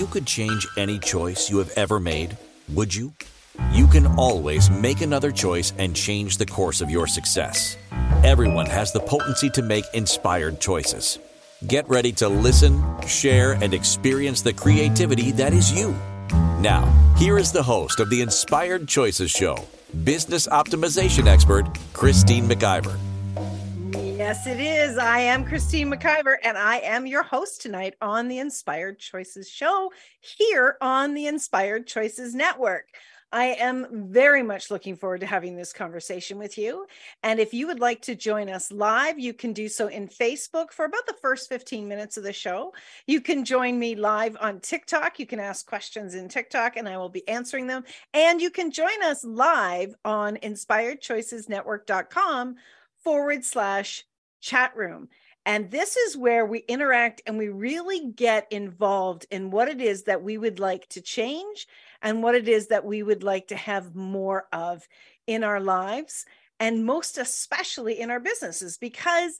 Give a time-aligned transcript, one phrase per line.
[0.00, 2.34] you could change any choice you have ever made,
[2.72, 3.12] would you?
[3.70, 7.76] You can always make another choice and change the course of your success.
[8.24, 11.18] Everyone has the potency to make inspired choices.
[11.66, 15.94] Get ready to listen, share, and experience the creativity that is you.
[16.62, 16.86] Now,
[17.18, 19.56] here is the host of the Inspired Choices Show,
[20.04, 22.98] business optimization expert, Christine McIver.
[24.30, 24.96] Yes, it is.
[24.96, 29.90] I am Christine McIver, and I am your host tonight on the Inspired Choices Show
[30.20, 32.86] here on the Inspired Choices Network.
[33.32, 36.86] I am very much looking forward to having this conversation with you.
[37.24, 40.70] And if you would like to join us live, you can do so in Facebook
[40.70, 42.72] for about the first 15 minutes of the show.
[43.08, 45.18] You can join me live on TikTok.
[45.18, 47.82] You can ask questions in TikTok and I will be answering them.
[48.14, 52.54] And you can join us live on inspiredchoicesnetwork.com
[53.02, 54.04] forward slash
[54.40, 55.08] chat room.
[55.46, 60.04] And this is where we interact and we really get involved in what it is
[60.04, 61.66] that we would like to change
[62.02, 64.86] and what it is that we would like to have more of
[65.26, 66.26] in our lives
[66.58, 69.38] and most especially in our businesses because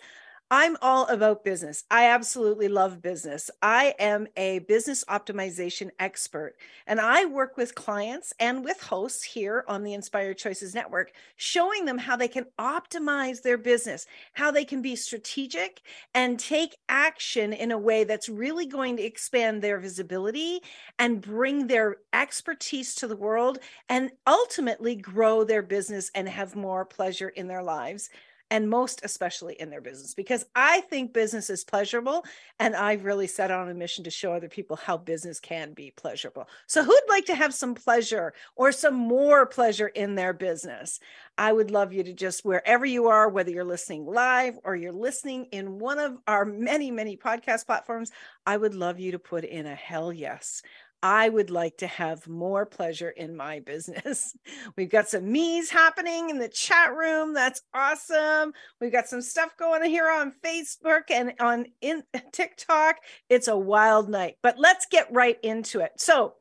[0.52, 1.84] I'm all about business.
[1.92, 3.52] I absolutely love business.
[3.62, 6.56] I am a business optimization expert,
[6.88, 11.84] and I work with clients and with hosts here on the Inspired Choices Network, showing
[11.84, 15.82] them how they can optimize their business, how they can be strategic
[16.14, 20.58] and take action in a way that's really going to expand their visibility
[20.98, 26.84] and bring their expertise to the world and ultimately grow their business and have more
[26.84, 28.10] pleasure in their lives
[28.50, 32.24] and most especially in their business because I think business is pleasurable
[32.58, 35.92] and I've really set on a mission to show other people how business can be
[35.96, 36.48] pleasurable.
[36.66, 41.00] So who'd like to have some pleasure or some more pleasure in their business?
[41.38, 44.92] I would love you to just wherever you are whether you're listening live or you're
[44.92, 48.10] listening in one of our many many podcast platforms,
[48.46, 50.62] I would love you to put in a hell yes.
[51.02, 54.36] I would like to have more pleasure in my business.
[54.76, 57.32] We've got some me's happening in the chat room.
[57.32, 58.52] That's awesome.
[58.80, 62.02] We've got some stuff going here on Facebook and on in
[62.32, 62.96] TikTok.
[63.28, 65.92] It's a wild night, but let's get right into it.
[65.96, 66.34] So,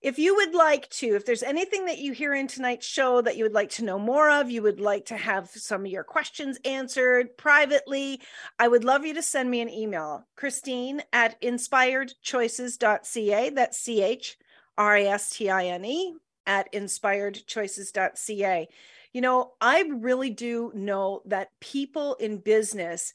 [0.00, 3.36] if you would like to, if there's anything that you hear in tonight's show that
[3.36, 6.04] you would like to know more of, you would like to have some of your
[6.04, 8.20] questions answered privately,
[8.60, 13.50] I would love you to send me an email, Christine at inspiredchoices.ca.
[13.50, 14.38] That's C H
[14.76, 16.14] R A S T I N E
[16.46, 18.68] at inspiredchoices.ca.
[19.12, 23.14] You know, I really do know that people in business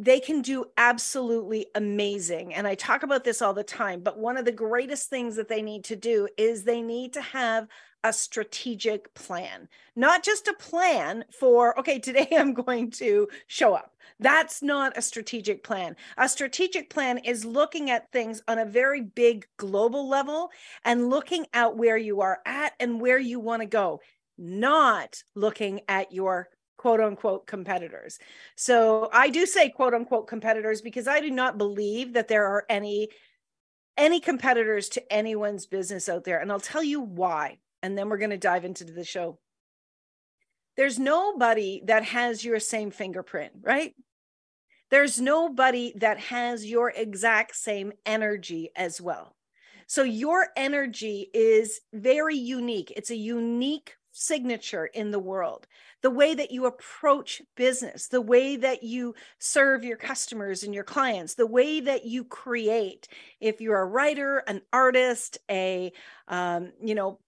[0.00, 2.54] they can do absolutely amazing.
[2.54, 5.48] And I talk about this all the time, but one of the greatest things that
[5.48, 7.68] they need to do is they need to have
[8.02, 13.94] a strategic plan, not just a plan for, okay, today I'm going to show up.
[14.18, 15.96] That's not a strategic plan.
[16.16, 20.50] A strategic plan is looking at things on a very big global level
[20.82, 24.00] and looking at where you are at and where you want to go,
[24.38, 26.48] not looking at your
[26.80, 28.18] quote unquote competitors.
[28.56, 32.64] So I do say quote unquote competitors because I do not believe that there are
[32.70, 33.10] any
[33.98, 38.16] any competitors to anyone's business out there and I'll tell you why and then we're
[38.16, 39.38] going to dive into the show.
[40.78, 43.94] There's nobody that has your same fingerprint, right?
[44.90, 49.36] There's nobody that has your exact same energy as well.
[49.86, 52.90] So your energy is very unique.
[52.96, 55.66] It's a unique signature in the world
[56.02, 60.84] the way that you approach business the way that you serve your customers and your
[60.84, 63.08] clients the way that you create.
[63.40, 65.92] If you're a writer an artist a
[66.28, 67.18] um, you know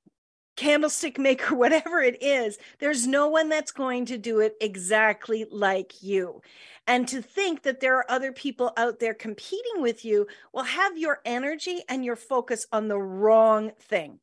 [0.57, 6.03] candlestick maker whatever it is there's no one that's going to do it exactly like
[6.03, 6.43] you.
[6.87, 10.99] And to think that there are other people out there competing with you will have
[10.99, 14.19] your energy and your focus on the wrong thing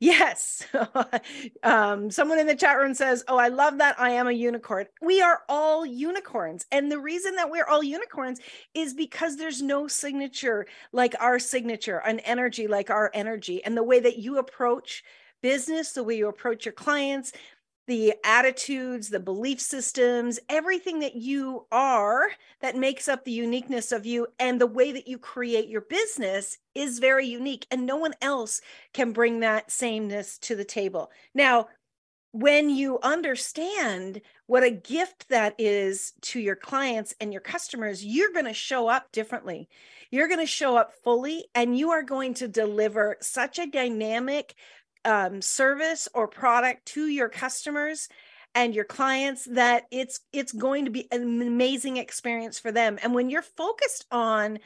[0.00, 0.64] Yes.
[1.64, 3.98] um, someone in the chat room says, Oh, I love that.
[3.98, 4.86] I am a unicorn.
[5.02, 6.66] We are all unicorns.
[6.70, 8.40] And the reason that we're all unicorns
[8.74, 13.62] is because there's no signature like our signature, an energy like our energy.
[13.64, 15.02] And the way that you approach
[15.42, 17.32] business, the way you approach your clients,
[17.88, 22.28] the attitudes, the belief systems, everything that you are
[22.60, 26.58] that makes up the uniqueness of you and the way that you create your business
[26.74, 27.66] is very unique.
[27.70, 28.60] And no one else
[28.92, 31.10] can bring that sameness to the table.
[31.34, 31.68] Now,
[32.32, 38.32] when you understand what a gift that is to your clients and your customers, you're
[38.32, 39.68] going to show up differently.
[40.10, 44.54] You're going to show up fully and you are going to deliver such a dynamic,
[45.04, 48.08] um, service or product to your customers
[48.54, 53.14] and your clients that it's it's going to be an amazing experience for them and
[53.14, 54.58] when you're focused on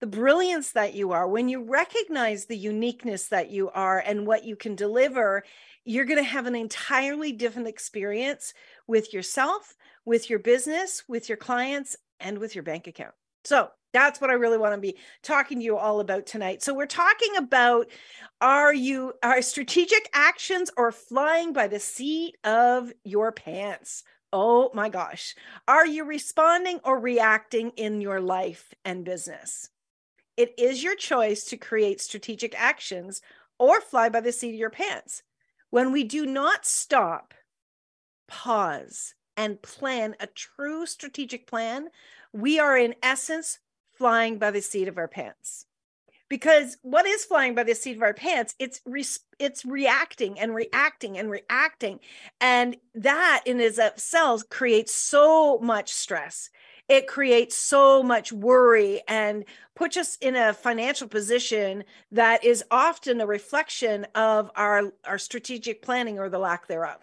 [0.00, 4.44] the brilliance that you are, when you recognize the uniqueness that you are and what
[4.44, 5.44] you can deliver,
[5.84, 8.54] you're going to have an entirely different experience
[8.86, 9.76] with yourself,
[10.06, 13.14] with your business, with your clients, and with your bank account.
[13.44, 16.62] So, that's what I really want to be talking to you all about tonight.
[16.62, 17.88] So we're talking about
[18.40, 24.04] are you are strategic actions or flying by the seat of your pants?
[24.32, 25.34] Oh my gosh.
[25.66, 29.68] Are you responding or reacting in your life and business?
[30.36, 33.20] It is your choice to create strategic actions
[33.58, 35.22] or fly by the seat of your pants.
[35.70, 37.34] When we do not stop,
[38.28, 41.88] pause, and plan a true strategic plan,
[42.32, 43.58] we are in essence
[43.92, 45.66] flying by the seat of our pants.
[46.28, 48.54] Because what is flying by the seat of our pants?
[48.60, 49.04] It's re-
[49.40, 51.98] it's reacting and reacting and reacting,
[52.40, 56.50] and that in itself creates so much stress
[56.90, 59.44] it creates so much worry and
[59.76, 65.82] puts us in a financial position that is often a reflection of our, our strategic
[65.82, 66.98] planning or the lack thereof.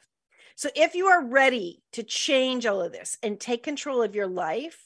[0.56, 4.28] So, if you are ready to change all of this and take control of your
[4.28, 4.84] life,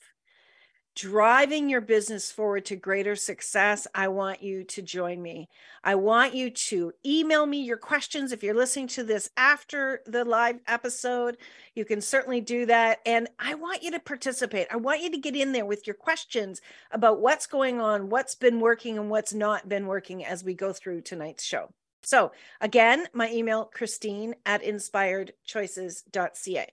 [0.95, 5.47] driving your business forward to greater success, I want you to join me.
[5.83, 8.31] I want you to email me your questions.
[8.31, 11.37] If you're listening to this after the live episode,
[11.75, 12.99] you can certainly do that.
[13.05, 14.67] And I want you to participate.
[14.69, 16.61] I want you to get in there with your questions
[16.91, 20.73] about what's going on, what's been working, and what's not been working as we go
[20.73, 21.69] through tonight's show.
[22.03, 26.67] So, again, my email, Christine at inspiredchoices.ca.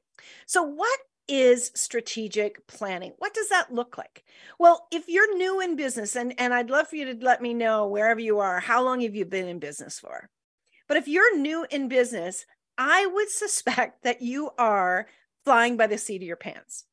[0.46, 3.12] So, what is strategic planning.
[3.18, 4.24] What does that look like?
[4.58, 7.54] Well, if you're new in business, and, and I'd love for you to let me
[7.54, 10.30] know wherever you are, how long have you been in business for?
[10.88, 12.46] But if you're new in business,
[12.78, 15.06] I would suspect that you are
[15.44, 16.84] flying by the seat of your pants.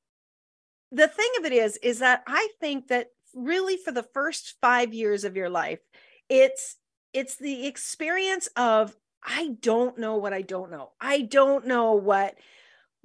[0.92, 4.94] The thing of it is, is that I think that really for the first five
[4.94, 5.80] years of your life,
[6.30, 6.78] it's
[7.14, 10.92] it's the experience of I don't know what I don't know.
[11.00, 12.36] I don't know what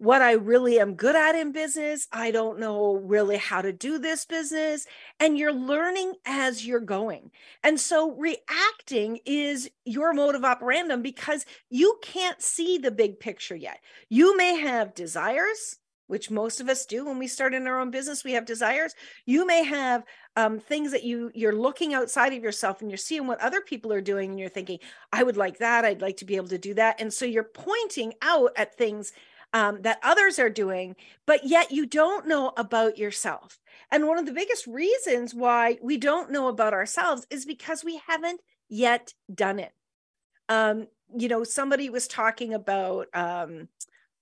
[0.01, 2.09] what I really am good at in business.
[2.11, 4.87] I don't know really how to do this business.
[5.19, 7.31] And you're learning as you're going.
[7.63, 13.55] And so reacting is your mode of operandum because you can't see the big picture
[13.55, 13.81] yet.
[14.09, 15.77] You may have desires,
[16.07, 18.97] which most of us do when we start in our own business we have desires
[19.27, 20.03] you may have
[20.35, 23.93] um, things that you you're looking outside of yourself and you're seeing what other people
[23.93, 24.81] are doing and you're thinking
[25.13, 27.45] i would like that i'd like to be able to do that and so you're
[27.45, 29.13] pointing out at things
[29.53, 33.59] um, that others are doing, but yet you don't know about yourself.
[33.91, 38.01] And one of the biggest reasons why we don't know about ourselves is because we
[38.07, 39.73] haven't yet done it.
[40.49, 40.87] Um,
[41.17, 43.69] you know, somebody was talking about, um,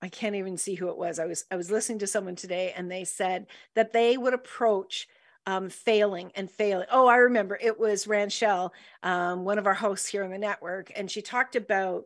[0.00, 1.18] I can't even see who it was.
[1.18, 5.08] I was I was listening to someone today, and they said that they would approach
[5.44, 6.86] um, failing and failing.
[6.90, 8.72] Oh, I remember it was Ranchelle,
[9.02, 12.04] um, one of our hosts here on the network, and she talked about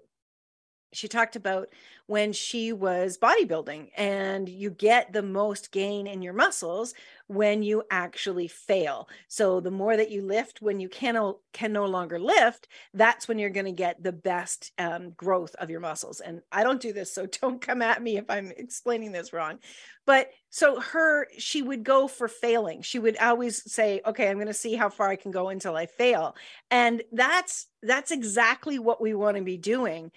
[0.93, 1.69] she talked about
[2.13, 6.93] when she was bodybuilding and you get the most gain in your muscles
[7.27, 9.09] when you actually fail.
[9.29, 13.39] So the more that you lift when you can, can no longer lift that's when
[13.39, 16.21] you're going to get the best um, growth of your muscles.
[16.21, 19.59] And i don't do this so don't come at me if i'm explaining this wrong.
[20.05, 22.83] But so her she would go for failing.
[22.83, 25.77] She would always say okay i'm going to see how far i can go until
[25.77, 26.37] i fail.
[26.71, 30.13] And that's that's exactly what we want to be doing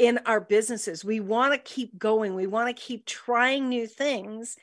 [0.00, 1.04] in our businesses.
[1.04, 2.34] We want to keep going.
[2.34, 4.56] We want to keep trying new things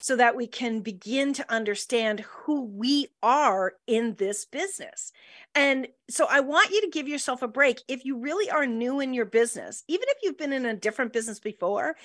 [0.00, 5.12] so that we can begin to understand who we are in this business.
[5.54, 7.82] And so I want you to give yourself a break.
[7.86, 11.12] If you really are new in your business, even if you've been in a different
[11.12, 11.96] business before,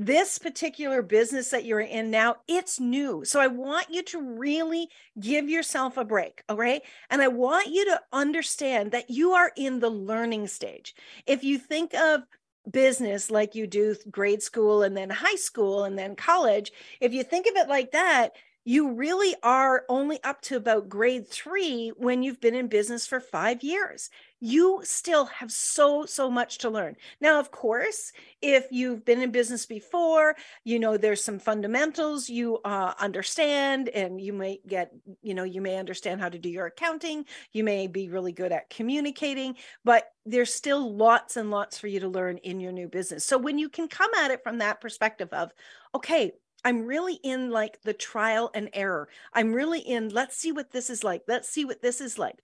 [0.00, 3.22] this particular business that you're in now, it's new.
[3.26, 4.88] So I want you to really
[5.20, 6.42] give yourself a break.
[6.48, 6.80] All right.
[7.10, 10.94] And I want you to understand that you are in the learning stage.
[11.26, 12.22] If you think of
[12.70, 17.22] business like you do grade school and then high school and then college, if you
[17.22, 18.32] think of it like that,
[18.64, 23.20] you really are only up to about grade three when you've been in business for
[23.20, 24.08] five years.
[24.40, 26.96] You still have so, so much to learn.
[27.20, 32.58] Now, of course, if you've been in business before, you know, there's some fundamentals you
[32.64, 34.92] uh, understand, and you may get,
[35.22, 37.26] you know, you may understand how to do your accounting.
[37.52, 42.00] You may be really good at communicating, but there's still lots and lots for you
[42.00, 43.24] to learn in your new business.
[43.24, 45.52] So when you can come at it from that perspective of,
[45.94, 46.32] okay,
[46.64, 49.08] I'm really in like the trial and error.
[49.32, 51.22] I'm really in, let's see what this is like.
[51.26, 52.36] Let's see what this is like.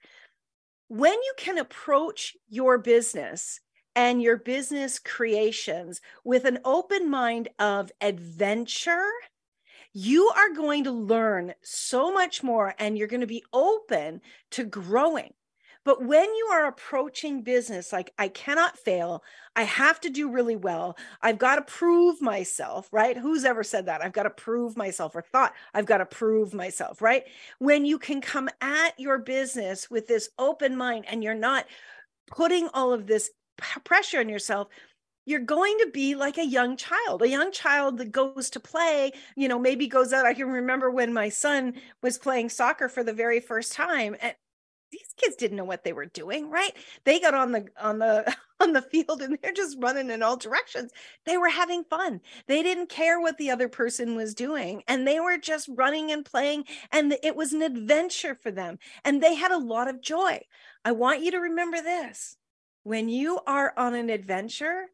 [0.88, 3.61] When you can approach your business
[3.97, 9.11] and your business creations with an open mind of adventure,
[9.93, 14.21] you are going to learn so much more and you're going to be open
[14.52, 15.33] to growing.
[15.87, 19.23] But when you are approaching business like, I cannot fail,
[19.55, 23.16] I have to do really well, I've got to prove myself, right?
[23.16, 24.02] Who's ever said that?
[24.02, 27.23] I've got to prove myself or thought I've got to prove myself, right?
[27.61, 31.66] When you can come at your business with this open mind and you're not
[32.26, 33.31] putting all of this
[33.85, 34.66] pressure on yourself,
[35.25, 39.12] you're going to be like a young child, a young child that goes to play,
[39.37, 40.26] you know, maybe goes out.
[40.26, 44.16] I can remember when my son was playing soccer for the very first time.
[44.21, 44.35] And
[44.93, 46.73] these kids didn't know what they were doing right?
[47.05, 50.37] They got on the on the on the field and they're just running in all
[50.37, 50.90] directions.
[51.26, 52.21] They were having fun.
[52.47, 56.25] They didn't care what the other person was doing and they were just running and
[56.25, 60.40] playing and it was an adventure for them and they had a lot of joy.
[60.85, 62.37] I want you to remember this.
[62.85, 64.87] When you are on an adventure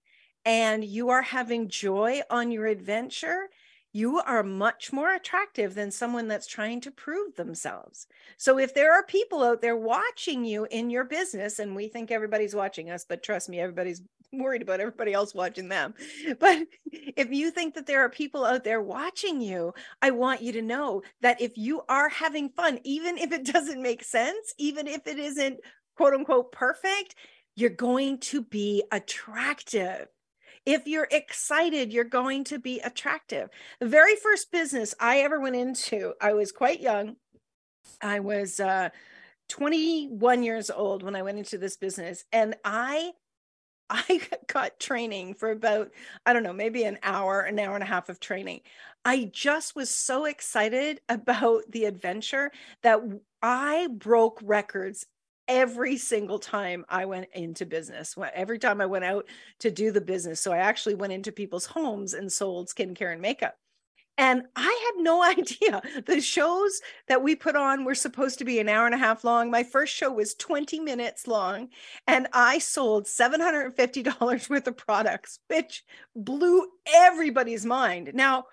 [0.44, 3.49] and you are having joy on your adventure
[3.92, 8.06] you are much more attractive than someone that's trying to prove themselves.
[8.38, 12.11] So if there are people out there watching you in your business, and we think
[12.11, 15.94] everybody's watching us, but trust me, everybody's worried about everybody else watching them.
[16.40, 20.52] But if you think that there are people out there watching you, I want you
[20.52, 24.87] to know that if you are having fun, even if it doesn't make sense, even
[24.87, 25.61] if it isn't
[25.96, 27.14] quote unquote perfect,
[27.54, 30.06] you're going to be attractive.
[30.64, 33.49] If you're excited, you're going to be attractive.
[33.81, 37.16] The very first business I ever went into, I was quite young.
[38.00, 38.90] I was uh,
[39.49, 43.12] 21 years old when I went into this business, and I
[43.90, 45.90] I got training for about,
[46.25, 48.61] I don't know, maybe an hour, an hour and a half of training.
[49.04, 52.52] I just was so excited about the adventure
[52.83, 53.00] that
[53.42, 55.07] I broke records
[55.52, 59.26] every single time I went into business, every time I went out
[59.61, 60.40] to do the business.
[60.40, 63.56] So I actually went into people's homes and sold skincare and makeup.
[64.16, 68.61] And I had no idea the shows that we put on were supposed to be
[68.61, 69.50] an hour and a half long.
[69.50, 71.68] My first show was 20 minutes long,
[72.06, 75.85] and I sold $750 worth of products, which
[76.16, 78.12] blew everybody's mind.
[78.14, 78.47] Now,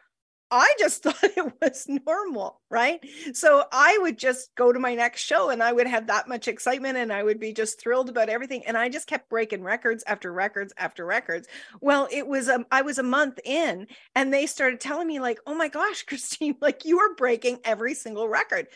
[0.52, 3.00] I just thought it was normal, right?
[3.34, 6.48] So I would just go to my next show and I would have that much
[6.48, 8.64] excitement and I would be just thrilled about everything.
[8.66, 11.48] And I just kept breaking records after records after records.
[11.82, 15.40] Well, it was um, I was a month in and they started telling me like,
[15.46, 18.68] "Oh my gosh, Christine, like you are breaking every single record."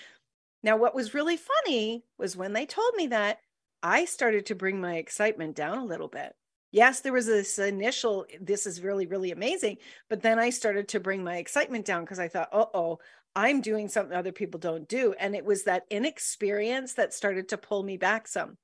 [0.64, 3.40] Now, what was really funny was when they told me that,
[3.82, 6.34] I started to bring my excitement down a little bit
[6.74, 9.78] yes, there was this initial, this is really, really amazing.
[10.10, 13.00] But then I started to bring my excitement down because I thought, oh, oh,
[13.36, 15.14] I'm doing something other people don't do.
[15.18, 18.58] And it was that inexperience that started to pull me back some.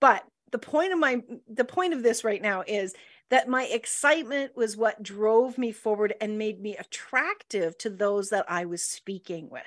[0.00, 2.94] But the point of my, the point of this right now is
[3.30, 8.44] that my excitement was what drove me forward and made me attractive to those that
[8.48, 9.62] I was speaking with.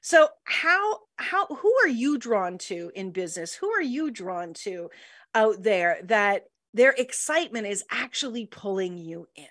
[0.00, 3.52] So how how who are you drawn to in business?
[3.54, 4.90] Who are you drawn to
[5.34, 6.44] out there that
[6.74, 9.46] their excitement is actually pulling you in.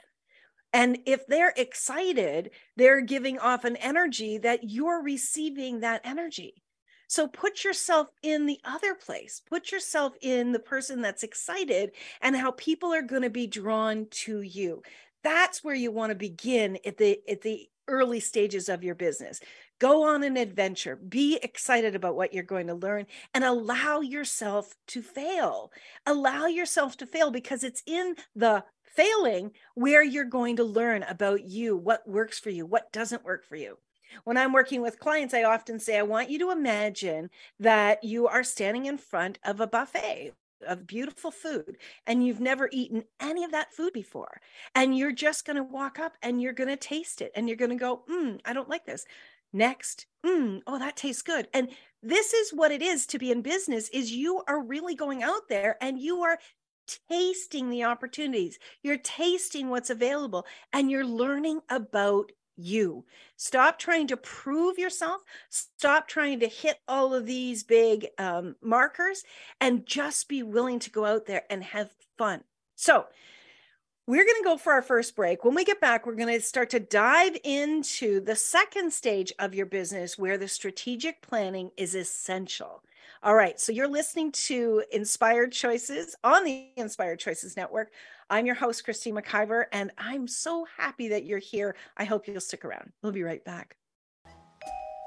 [0.73, 6.61] And if they're excited, they're giving off an energy that you're receiving that energy.
[7.07, 9.41] So put yourself in the other place.
[9.49, 14.07] Put yourself in the person that's excited and how people are going to be drawn
[14.11, 14.83] to you.
[15.23, 19.39] That's where you want to begin at the at the early stages of your business.
[19.79, 24.75] Go on an adventure, be excited about what you're going to learn, and allow yourself
[24.87, 25.71] to fail.
[26.05, 31.43] Allow yourself to fail because it's in the failing where you're going to learn about
[31.43, 33.77] you, what works for you, what doesn't work for you.
[34.23, 37.29] When I'm working with clients, I often say, I want you to imagine
[37.59, 40.33] that you are standing in front of a buffet
[40.65, 44.41] of beautiful food and you've never eaten any of that food before
[44.73, 47.57] and you're just going to walk up and you're going to taste it and you're
[47.57, 49.05] going to go mm, i don't like this
[49.53, 50.05] next.
[50.25, 51.47] Mm, oh that tastes good.
[51.53, 51.69] And
[52.03, 55.49] this is what it is to be in business is you are really going out
[55.49, 56.39] there and you are
[57.09, 58.59] tasting the opportunities.
[58.81, 63.05] You're tasting what's available and you're learning about you.
[63.35, 65.21] Stop trying to prove yourself.
[65.49, 69.23] Stop trying to hit all of these big um, markers
[69.61, 72.43] and just be willing to go out there and have fun.
[72.75, 73.05] So
[74.07, 75.43] we're going to go for our first break.
[75.43, 79.53] When we get back, we're going to start to dive into the second stage of
[79.53, 82.83] your business where the strategic planning is essential.
[83.21, 87.91] All right, so you're listening to Inspired Choices on the Inspired Choices Network.
[88.29, 91.75] I'm your host, Christine McIver, and I'm so happy that you're here.
[91.97, 92.93] I hope you'll stick around.
[93.03, 93.75] We'll be right back.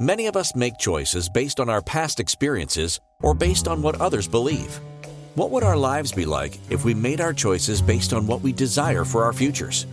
[0.01, 4.29] Many of us make choices based on our past experiences or based on what others
[4.29, 4.81] believe.
[5.37, 8.53] What would our lives be like if we made our choices based on what we
[8.53, 9.87] desire for our futures?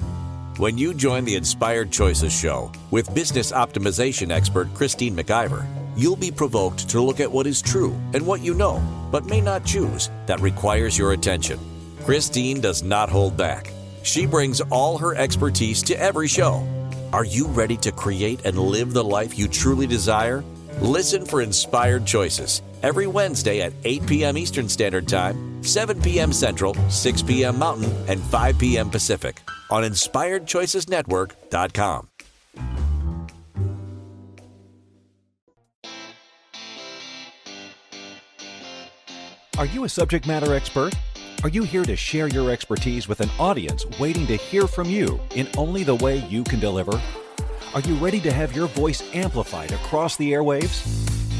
[0.57, 5.63] When you join the Inspired Choices show with business optimization expert Christine McIver,
[5.95, 9.39] you'll be provoked to look at what is true and what you know, but may
[9.39, 11.59] not choose, that requires your attention.
[12.03, 13.71] Christine does not hold back.
[14.01, 16.67] She brings all her expertise to every show.
[17.13, 20.43] Are you ready to create and live the life you truly desire?
[20.81, 24.37] Listen for Inspired Choices every Wednesday at 8 p.m.
[24.37, 26.33] Eastern Standard Time, 7 p.m.
[26.33, 27.57] Central, 6 p.m.
[27.59, 28.89] Mountain, and 5 p.m.
[28.89, 32.07] Pacific on inspiredchoicesnetwork.com.
[39.57, 40.93] Are you a subject matter expert?
[41.41, 45.19] Are you here to share your expertise with an audience waiting to hear from you
[45.33, 47.01] in only the way you can deliver?
[47.73, 51.16] Are you ready to have your voice amplified across the airwaves?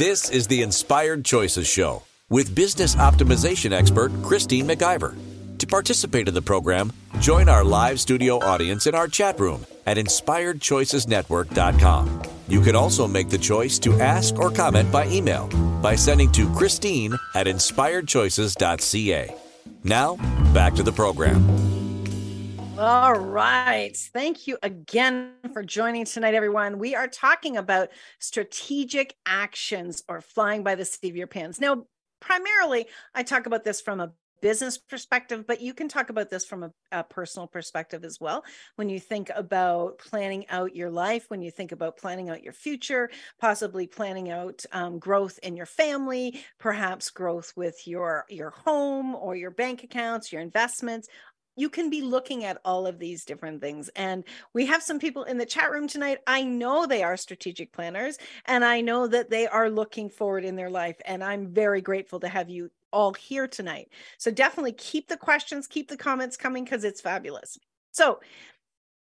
[0.00, 5.14] This is the Inspired Choices Show with business optimization expert Christine McIver.
[5.58, 9.98] To participate in the program, join our live studio audience in our chat room at
[9.98, 12.22] inspiredchoicesnetwork.com.
[12.48, 15.48] You can also make the choice to ask or comment by email
[15.82, 19.34] by sending to Christine at inspiredchoices.ca.
[19.84, 20.16] Now,
[20.54, 21.79] back to the program.
[22.80, 23.94] All right.
[23.94, 26.78] Thank you again for joining tonight, everyone.
[26.78, 31.60] We are talking about strategic actions or flying by the seat of your pants.
[31.60, 31.84] Now,
[32.22, 36.44] primarily, I talk about this from a business perspective, but you can talk about this
[36.44, 38.44] from a, a, personal perspective as well.
[38.76, 42.52] When you think about planning out your life, when you think about planning out your
[42.52, 43.10] future,
[43.40, 49.36] possibly planning out um, growth in your family, perhaps growth with your your home or
[49.36, 51.08] your bank accounts, your investments,
[51.60, 53.90] you can be looking at all of these different things.
[53.94, 56.18] And we have some people in the chat room tonight.
[56.26, 60.56] I know they are strategic planners and I know that they are looking forward in
[60.56, 60.96] their life.
[61.04, 63.90] And I'm very grateful to have you all here tonight.
[64.18, 67.58] So definitely keep the questions, keep the comments coming because it's fabulous.
[67.92, 68.20] So,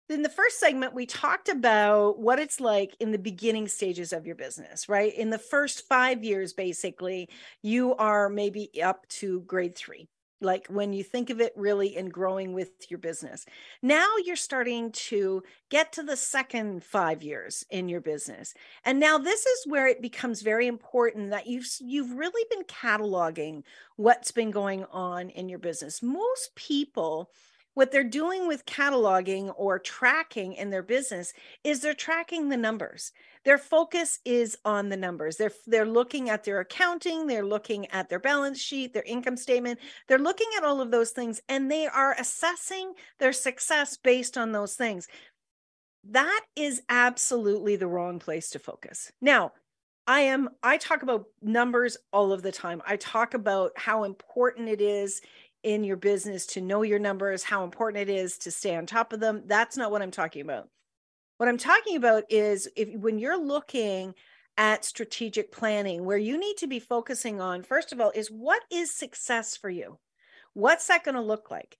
[0.09, 4.25] in the first segment, we talked about what it's like in the beginning stages of
[4.25, 5.13] your business, right?
[5.15, 7.29] In the first five years, basically,
[7.61, 10.09] you are maybe up to grade three
[10.41, 13.45] like when you think of it really in growing with your business.
[13.81, 18.53] Now you're starting to get to the second 5 years in your business.
[18.83, 23.63] And now this is where it becomes very important that you've you've really been cataloging
[23.95, 26.01] what's been going on in your business.
[26.01, 27.29] Most people
[27.73, 33.11] what they're doing with cataloging or tracking in their business is they're tracking the numbers.
[33.43, 35.37] Their focus is on the numbers.
[35.37, 39.79] They're they're looking at their accounting they're looking at their balance sheet their income statement.
[40.07, 44.51] They're looking at all of those things and they are assessing their success based on
[44.51, 45.07] those things.
[46.03, 49.11] That is absolutely the wrong place to focus.
[49.21, 49.53] Now
[50.07, 52.81] I am I talk about numbers all of the time.
[52.85, 55.21] I talk about how important it is
[55.63, 59.13] in your business to know your numbers, how important it is to stay on top
[59.13, 59.43] of them.
[59.45, 60.69] That's not what I'm talking about.
[61.37, 64.13] What I'm talking about is if when you're looking
[64.57, 68.61] at strategic planning, where you need to be focusing on, first of all, is what
[68.71, 69.97] is success for you?
[70.53, 71.77] What's that going to look like?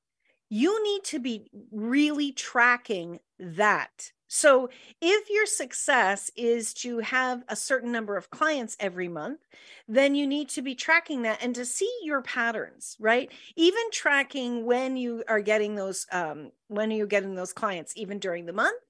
[0.49, 4.69] You need to be really tracking that so,
[5.01, 9.41] if your success is to have a certain number of clients every month,
[9.89, 13.29] then you need to be tracking that and to see your patterns, right?
[13.57, 18.45] Even tracking when you are getting those, um, when you're getting those clients, even during
[18.45, 18.81] the month,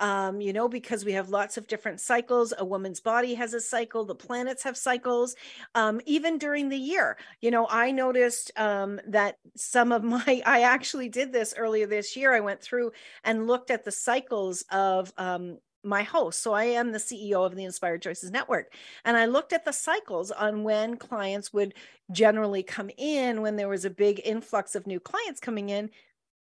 [0.00, 2.52] um, you know, because we have lots of different cycles.
[2.58, 5.36] A woman's body has a cycle, the planets have cycles,
[5.74, 7.18] um, even during the year.
[7.40, 12.16] You know, I noticed um, that some of my, I actually did this earlier this
[12.16, 12.34] year.
[12.34, 12.92] I went through
[13.24, 16.42] and looked at the cycles of um, my host.
[16.42, 18.74] So I am the CEO of the Inspired Choices Network.
[19.04, 21.74] And I looked at the cycles on when clients would
[22.10, 25.90] generally come in when there was a big influx of new clients coming in.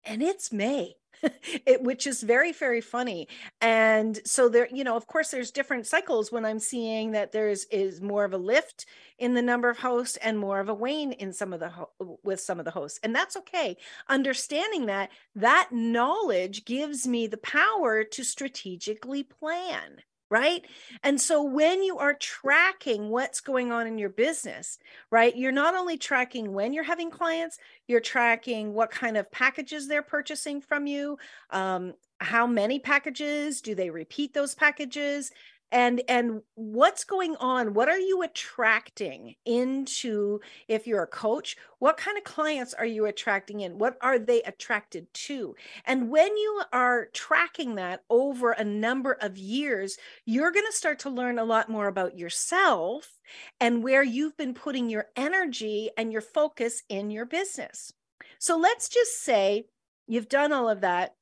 [0.04, 0.94] And it's May.
[1.66, 3.28] it, which is very very funny.
[3.60, 7.64] And so there you know of course there's different cycles when i'm seeing that there's
[7.66, 8.86] is more of a lift
[9.18, 11.90] in the number of hosts and more of a wane in some of the ho-
[12.22, 13.00] with some of the hosts.
[13.02, 13.76] And that's okay.
[14.08, 20.64] Understanding that that knowledge gives me the power to strategically plan right?
[21.02, 24.78] And so when you are tracking what's going on in your business,
[25.10, 29.88] right, you're not only tracking when you're having clients, you're tracking what kind of packages
[29.88, 31.18] they're purchasing from you,
[31.50, 35.30] um, how many packages, do they repeat those packages?
[35.70, 37.74] And and what's going on?
[37.74, 43.06] What are you attracting into if you're a coach what kind of clients are you
[43.06, 43.78] attracting in?
[43.78, 45.54] What are they attracted to?
[45.84, 50.98] And when you are tracking that over a number of years you're going to start
[51.00, 53.20] to learn a lot more about yourself
[53.60, 57.92] and where you've been putting your energy and your focus in your business.
[58.38, 59.66] So let's just say
[60.06, 61.14] you've done all of that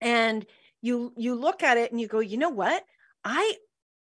[0.00, 0.46] and
[0.80, 2.84] you you look at it and you go you know what
[3.24, 3.54] I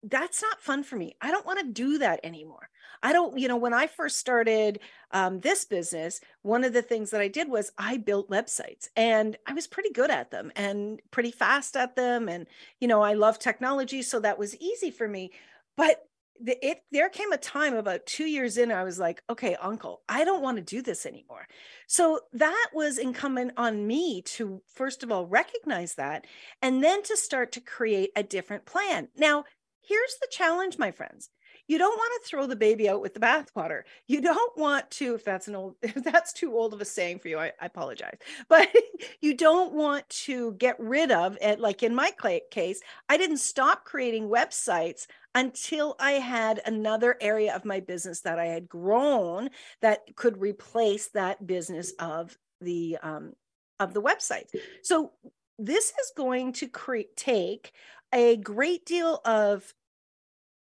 [0.04, 1.16] that's not fun for me.
[1.22, 2.70] I don't want to do that anymore.
[3.02, 4.80] I don't, you know, when I first started
[5.12, 9.38] um, this business, one of the things that I did was I built websites and
[9.46, 12.30] I was pretty good at them and pretty fast at them.
[12.30, 12.48] And,
[12.80, 14.02] you know, I love technology.
[14.02, 15.32] So that was easy for me.
[15.76, 16.04] But
[16.42, 20.02] the, it there came a time about two years in, I was like, okay, uncle,
[20.08, 21.48] I don't want to do this anymore.
[21.88, 26.26] So that was incumbent on me to, first of all, recognize that
[26.62, 29.10] and then to start to create a different plan.
[29.16, 29.46] Now,
[29.82, 31.30] here's the challenge, my friends.
[31.68, 33.82] You don't want to throw the baby out with the bathwater.
[34.08, 37.20] You don't want to, if that's an old, if that's too old of a saying
[37.20, 38.18] for you, I, I apologize.
[38.48, 38.70] But
[39.22, 41.60] you don't want to get rid of it.
[41.60, 42.12] Like in my
[42.52, 48.40] case, I didn't stop creating websites until I had another area of my business that
[48.40, 49.50] I had grown
[49.82, 53.34] that could replace that business of the um,
[53.80, 54.48] of the website.
[54.82, 55.12] So
[55.60, 57.74] this is going to create take
[58.14, 59.74] a great deal of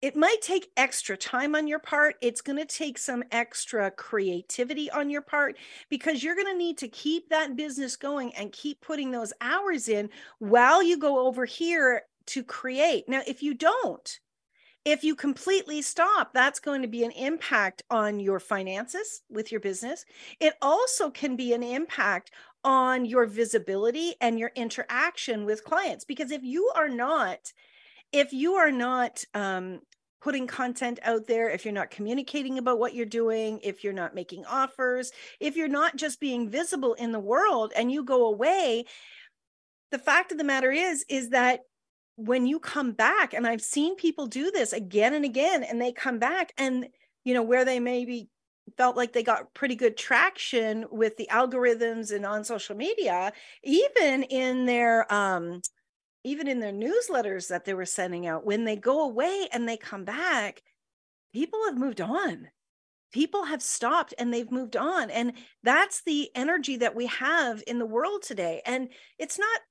[0.03, 2.17] it might take extra time on your part.
[2.19, 5.55] It's going to take some extra creativity on your part
[5.89, 9.87] because you're going to need to keep that business going and keep putting those hours
[9.87, 13.07] in while you go over here to create.
[13.07, 14.19] Now, if you don't,
[14.83, 19.61] if you completely stop, that's going to be an impact on your finances with your
[19.61, 20.03] business.
[20.41, 22.31] It also can be an impact
[22.65, 27.53] on your visibility and your interaction with clients because if you are not
[28.13, 29.81] if you are not um,
[30.23, 34.15] putting content out there if you're not communicating about what you're doing if you're not
[34.15, 38.85] making offers if you're not just being visible in the world and you go away
[39.91, 41.61] the fact of the matter is is that
[42.15, 45.91] when you come back and i've seen people do this again and again and they
[45.91, 46.87] come back and
[47.25, 48.29] you know where they maybe
[48.77, 54.23] felt like they got pretty good traction with the algorithms and on social media even
[54.23, 55.59] in their um
[56.23, 59.77] even in their newsletters that they were sending out when they go away and they
[59.77, 60.61] come back
[61.33, 62.47] people have moved on.
[63.11, 67.77] People have stopped and they've moved on and that's the energy that we have in
[67.77, 69.61] the world today and it's not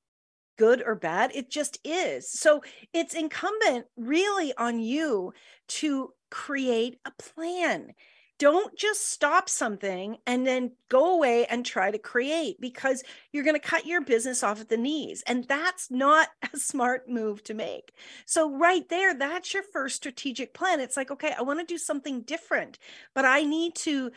[0.59, 2.31] good or bad it just is.
[2.31, 2.63] So
[2.93, 5.33] it's incumbent really on you
[5.69, 7.93] to create a plan
[8.43, 13.55] don't just stop something and then go away and try to create because you're going
[13.55, 15.23] to cut your business off at the knees.
[15.29, 17.93] And that's not a smart move to make.
[18.27, 20.81] So, right there, that's your first strategic plan.
[20.81, 22.81] It's like, okay, I want to do something different,
[23.15, 24.11] but I need to.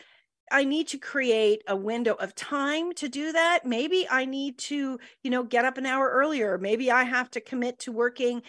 [0.48, 3.66] I need to create a window of time to do that.
[3.66, 6.56] Maybe I need to, you know, get up an hour earlier.
[6.56, 8.42] Maybe I have to commit to working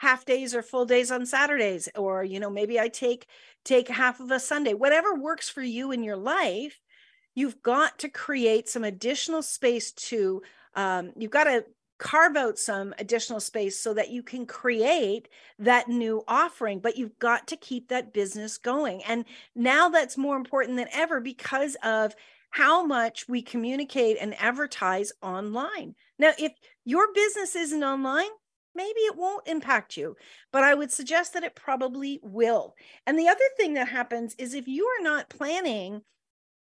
[0.00, 3.26] half days or full days on Saturdays or you know maybe I take
[3.64, 6.80] take half of a Sunday whatever works for you in your life
[7.34, 10.42] you've got to create some additional space to
[10.74, 11.64] um, you've got to
[12.00, 17.18] carve out some additional space so that you can create that new offering but you've
[17.18, 19.02] got to keep that business going.
[19.04, 22.14] And now that's more important than ever because of
[22.48, 25.94] how much we communicate and advertise online.
[26.18, 26.52] Now if
[26.84, 28.30] your business isn't online
[28.74, 30.16] maybe it won't impact you,
[30.52, 32.74] but I would suggest that it probably will.
[33.06, 36.02] And the other thing that happens is if you are not planning,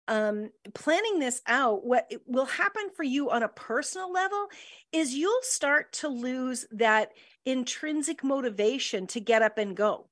[0.07, 4.47] um, planning this out, what will happen for you on a personal level
[4.93, 7.11] is you'll start to lose that
[7.45, 10.09] intrinsic motivation to get up and go.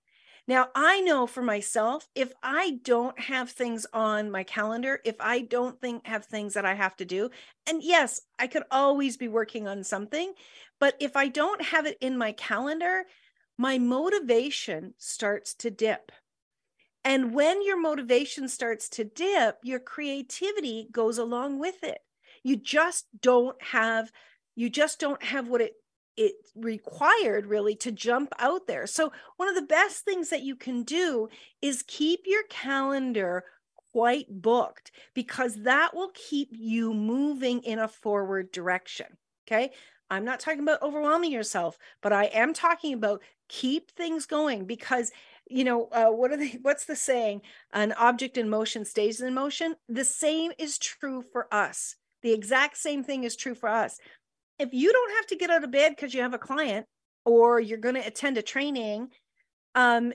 [0.49, 5.41] Now, I know for myself, if I don't have things on my calendar, if I
[5.41, 7.31] don't think have things that I have to do,
[7.67, 10.35] and yes, I could always be working on something,
[10.79, 13.07] but if I don't have it in my calendar,
[13.59, 16.13] my motivation starts to dip.
[17.05, 21.99] And when your motivation starts to dip, your creativity goes along with it.
[22.43, 24.13] You just don't have
[24.59, 25.75] you just don't have what it
[26.17, 28.87] it required really to jump out there.
[28.87, 31.29] So, one of the best things that you can do
[31.61, 33.45] is keep your calendar
[33.93, 39.07] quite booked because that will keep you moving in a forward direction.
[39.47, 39.71] Okay.
[40.09, 45.13] I'm not talking about overwhelming yourself, but I am talking about keep things going because
[45.49, 49.35] you know uh, what are they what's the saying an object in motion stays in
[49.35, 53.99] motion the same is true for us the exact same thing is true for us
[54.59, 56.87] if you don't have to get out of bed because you have a client
[57.25, 59.09] or you're going to attend a training
[59.75, 60.13] um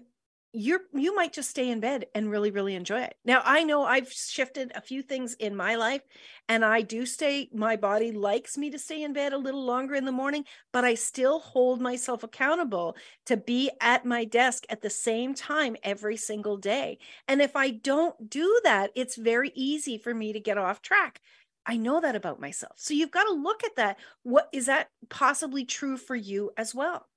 [0.54, 3.16] you're you might just stay in bed and really really enjoy it.
[3.24, 6.02] Now i know i've shifted a few things in my life
[6.50, 9.96] and i do stay my body likes me to stay in bed a little longer
[9.96, 14.82] in the morning but i still hold myself accountable to be at my desk at
[14.82, 16.98] the same time every single day.
[17.30, 21.22] And if i don't do that it's very easy for me to get off track
[21.66, 22.74] I know that about myself.
[22.78, 23.98] So you've got to look at that.
[24.24, 27.08] What is that possibly true for you as well?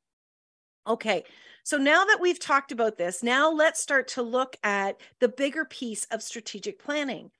[0.86, 1.24] Okay,
[1.62, 5.64] so now that we've talked about this, now let's start to look at the bigger
[5.64, 7.30] piece of strategic planning.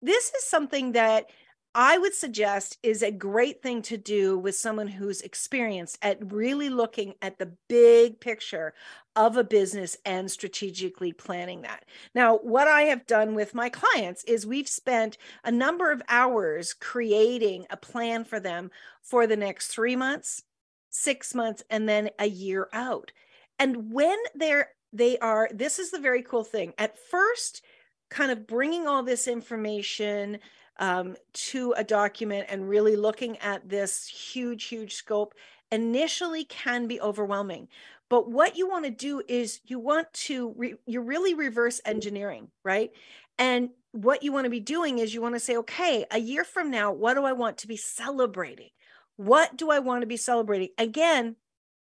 [0.00, 1.26] This is something that
[1.74, 6.68] I would suggest is a great thing to do with someone who's experienced at really
[6.68, 8.74] looking at the big picture
[9.14, 11.84] of a business and strategically planning that.
[12.14, 16.72] Now, what I have done with my clients is we've spent a number of hours
[16.72, 18.70] creating a plan for them
[19.02, 20.42] for the next three months,
[20.90, 23.12] six months, and then a year out.
[23.58, 26.72] And when they're, they are, this is the very cool thing.
[26.78, 27.62] At first,
[28.08, 30.38] kind of bringing all this information
[30.78, 35.34] um, to a document and really looking at this huge, huge scope
[35.70, 37.68] initially can be overwhelming.
[38.12, 42.48] But what you want to do is you want to, re- you're really reverse engineering,
[42.62, 42.90] right?
[43.38, 46.44] And what you want to be doing is you want to say, okay, a year
[46.44, 48.68] from now, what do I want to be celebrating?
[49.16, 50.68] What do I want to be celebrating?
[50.76, 51.36] Again,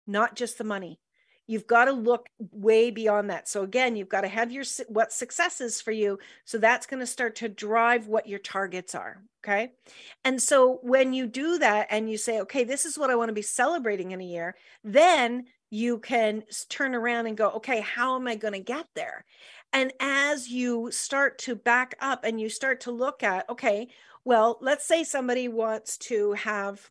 [0.08, 1.00] not just the money.
[1.48, 3.48] You've got to look way beyond that.
[3.48, 6.20] So again, you've got to have your what success is for you.
[6.44, 9.24] So that's going to start to drive what your targets are.
[9.42, 9.72] Okay.
[10.26, 13.30] And so when you do that and you say, okay, this is what I want
[13.30, 18.16] to be celebrating in a year, then you can turn around and go, okay, how
[18.16, 19.26] am I going to get there?
[19.72, 23.88] And as you start to back up and you start to look at, okay,
[24.26, 26.90] well, let's say somebody wants to have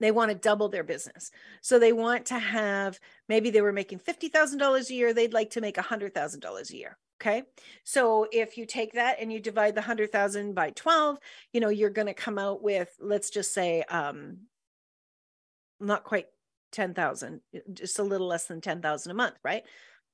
[0.00, 1.30] they want to double their business.
[1.60, 2.98] So they want to have
[3.28, 6.96] maybe they were making $50,000 a year, they'd like to make $100,000 a year.
[7.20, 7.42] Okay.
[7.84, 11.18] So if you take that and you divide the 100,000 by 12,
[11.52, 14.38] you know, you're going to come out with, let's just say, um,
[15.80, 16.28] not quite
[16.72, 17.40] 10,000,
[17.72, 19.62] just a little less than 10,000 a month, right?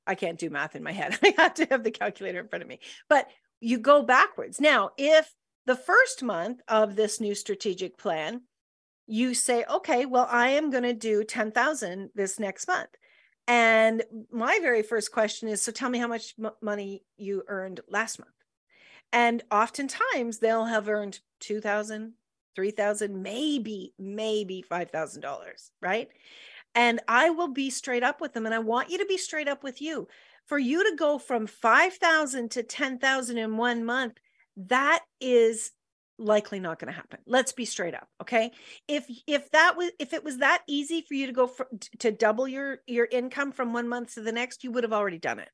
[0.07, 1.19] I can't do math in my head.
[1.25, 2.81] I have to have the calculator in front of me.
[3.09, 3.29] But
[3.61, 4.61] you go backwards.
[4.61, 5.33] Now, if
[5.67, 8.43] the first month of this new strategic plan
[9.07, 12.91] you say, okay, well, I am going to do 10,000 this next month.
[13.47, 17.81] And my very first question is, so tell me how much m- money you earned
[17.89, 18.33] last month.
[19.13, 22.15] And oftentimes they'll have earned 2,000,
[22.57, 26.09] 3,000, maybe, maybe $5,000, right?
[26.75, 28.47] And I will be straight up with them.
[28.47, 30.09] And I want you to be straight up with you.
[30.47, 34.15] For you to go from 5,000 to 10,000 in one month,
[34.57, 35.73] that is
[36.19, 38.51] likely not going to happen let's be straight up okay
[38.89, 42.11] if if that was if it was that easy for you to go for, to
[42.11, 45.39] double your your income from one month to the next you would have already done
[45.39, 45.51] it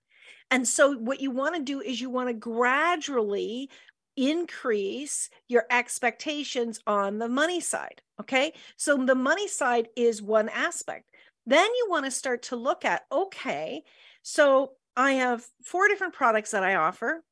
[0.53, 3.69] and so what you want to do is you want to gradually
[4.17, 8.53] increase your expectations on the money side okay?
[8.77, 11.07] So the money side is one aspect.
[11.45, 13.83] Then you want to start to look at okay
[14.23, 17.23] so i have four different products that i offer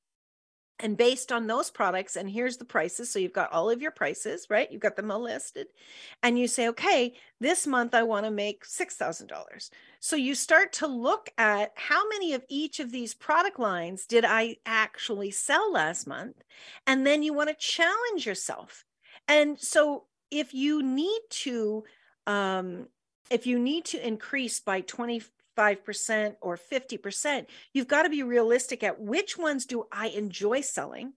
[0.80, 3.90] and based on those products and here's the prices so you've got all of your
[3.90, 4.70] prices right?
[4.70, 5.68] You've got them all listed
[6.22, 10.86] and you say okay this month i want to make $6000 so you start to
[10.86, 16.06] look at how many of each of these product lines did i actually sell last
[16.06, 16.42] month
[16.86, 18.84] and then you want to challenge yourself.
[19.28, 21.84] And so if you need to
[22.26, 22.88] um,
[23.30, 25.22] if you need to increase by 20
[25.60, 31.12] 5% or 50%, you've got to be realistic at which ones do I enjoy selling?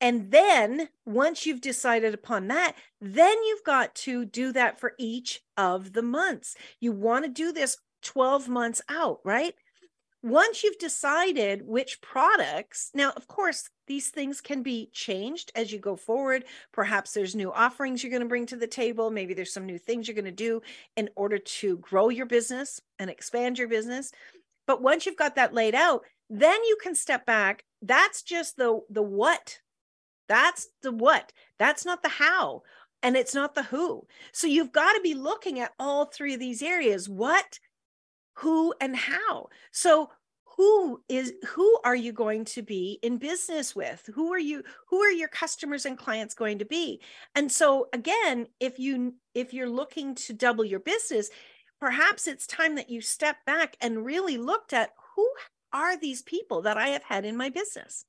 [0.00, 5.40] And then once you've decided upon that, then you've got to do that for each
[5.56, 6.54] of the months.
[6.78, 9.54] You want to do this 12 months out, right?
[10.30, 15.78] Once you've decided which products, now, of course, these things can be changed as you
[15.78, 16.44] go forward.
[16.72, 19.10] Perhaps there's new offerings you're going to bring to the table.
[19.10, 20.60] Maybe there's some new things you're going to do
[20.96, 24.12] in order to grow your business and expand your business.
[24.66, 27.64] But once you've got that laid out, then you can step back.
[27.80, 29.60] That's just the the what.
[30.28, 31.32] That's the what.
[31.58, 32.62] That's not the how
[33.02, 34.06] and it's not the who.
[34.32, 37.08] So you've got to be looking at all three of these areas.
[37.08, 37.58] What,
[38.34, 40.10] who and how so
[40.58, 45.00] who is who are you going to be in business with who are you who
[45.00, 47.00] are your customers and clients going to be
[47.34, 51.30] and so again if you if you're looking to double your business
[51.80, 55.26] perhaps it's time that you step back and really looked at who
[55.72, 58.04] are these people that I have had in my business.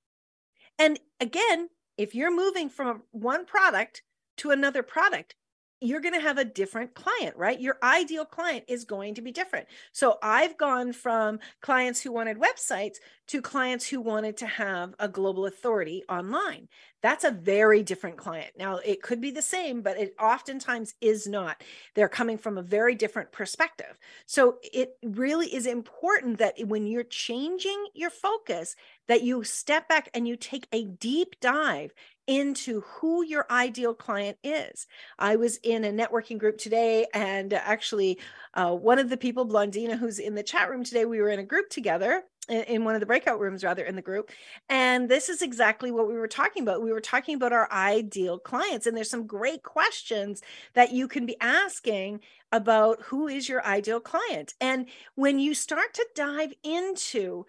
[0.78, 4.04] And again, if you're moving from one product
[4.38, 5.36] to another product,
[5.82, 7.60] you're going to have a different client, right?
[7.60, 9.68] Your ideal client is going to be different.
[9.92, 15.08] So I've gone from clients who wanted websites to clients who wanted to have a
[15.08, 16.68] global authority online.
[17.02, 18.52] That's a very different client.
[18.58, 21.64] Now, it could be the same, but it oftentimes is not.
[21.96, 23.98] They're coming from a very different perspective.
[24.26, 28.76] So it really is important that when you're changing your focus,
[29.08, 31.94] that you step back and you take a deep dive
[32.30, 34.86] into who your ideal client is.
[35.18, 38.20] I was in a networking group today, and actually,
[38.54, 41.40] uh, one of the people, Blondina, who's in the chat room today, we were in
[41.40, 44.32] a group together in one of the breakout rooms rather in the group.
[44.70, 46.82] And this is exactly what we were talking about.
[46.82, 50.42] We were talking about our ideal clients and there's some great questions
[50.74, 54.56] that you can be asking about who is your ideal client.
[54.60, 57.46] And when you start to dive into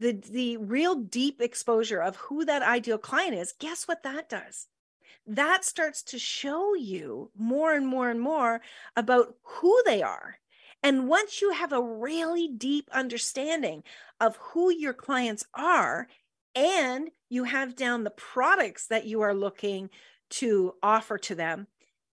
[0.00, 4.66] the the real deep exposure of who that ideal client is guess what that does?
[5.26, 8.60] That starts to show you more and more and more
[8.96, 10.38] about who they are.
[10.82, 13.84] And once you have a really deep understanding
[14.20, 16.08] of who your clients are
[16.54, 19.88] and you have down the products that you are looking
[20.30, 21.66] to offer to them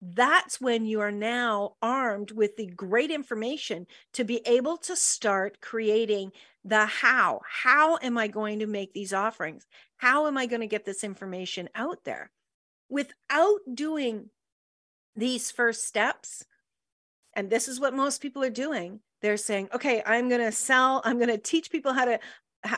[0.01, 5.59] that's when you are now armed with the great information to be able to start
[5.62, 6.31] creating
[6.63, 7.41] the how.
[7.63, 9.65] How am I going to make these offerings?
[9.97, 12.31] How am I going to get this information out there?
[12.89, 14.29] Without doing
[15.15, 16.45] these first steps,
[17.33, 21.01] and this is what most people are doing, they're saying, okay, I'm going to sell,
[21.03, 22.19] I'm going to teach people how to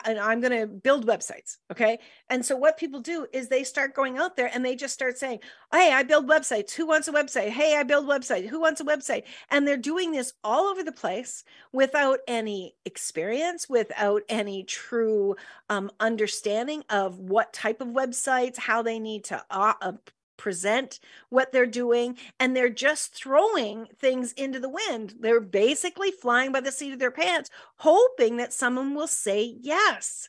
[0.04, 1.58] and I'm going to build websites.
[1.70, 1.98] Okay.
[2.30, 5.18] And so what people do is they start going out there and they just start
[5.18, 5.40] saying,
[5.72, 6.72] Hey, I build websites.
[6.72, 7.48] Who wants a website?
[7.48, 8.46] Hey, I build website.
[8.46, 9.24] Who wants a website?
[9.50, 15.36] And they're doing this all over the place without any experience, without any true
[15.68, 19.92] um, understanding of what type of websites, how they need to uh,
[20.36, 25.14] present what they're doing and they're just throwing things into the wind.
[25.20, 30.28] They're basically flying by the seat of their pants hoping that someone will say yes.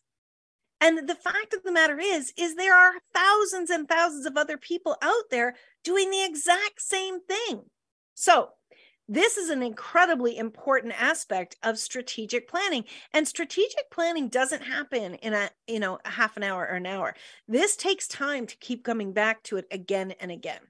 [0.81, 4.57] And the fact of the matter is is there are thousands and thousands of other
[4.57, 7.61] people out there doing the exact same thing.
[8.15, 8.49] So
[9.13, 15.33] this is an incredibly important aspect of strategic planning and strategic planning doesn't happen in
[15.33, 17.13] a you know a half an hour or an hour.
[17.47, 20.61] This takes time to keep coming back to it again and again.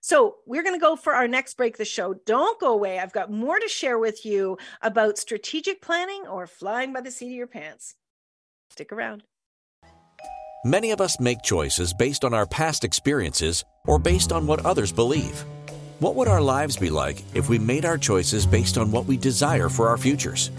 [0.00, 2.14] So we're going to go for our next break the show.
[2.26, 3.00] Don't go away.
[3.00, 7.26] I've got more to share with you about strategic planning or flying by the seat
[7.26, 7.96] of your pants.
[8.70, 9.24] Stick around.
[10.64, 14.92] Many of us make choices based on our past experiences or based on what others
[14.92, 15.44] believe
[16.00, 19.18] what would our lives be like if we made our choices based on what we
[19.18, 20.50] desire for our futures?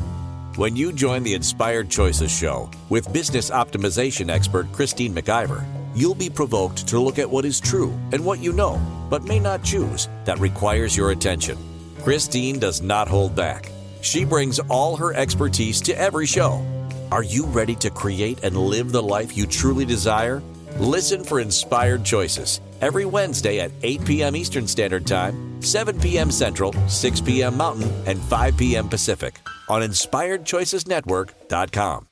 [0.56, 6.30] When you join the Inspired Choices Show with business optimization expert Christine McIver, you'll be
[6.30, 10.10] provoked to look at what is true and what you know, but may not choose,
[10.26, 11.58] that requires your attention.
[12.04, 13.72] Christine does not hold back.
[14.02, 16.64] She brings all her expertise to every show.
[17.12, 20.44] Are you ready to create and live the life you truly desire?
[20.78, 24.36] Listen for Inspired Choices every Wednesday at 8 p.m.
[24.36, 26.32] Eastern Standard Time, 7 p.m.
[26.32, 27.58] Central, 6 p.m.
[27.58, 28.90] Mountain, and 5 p.m.
[28.90, 29.40] Pacific
[29.70, 32.08] on InspiredChoicesNetwork.com.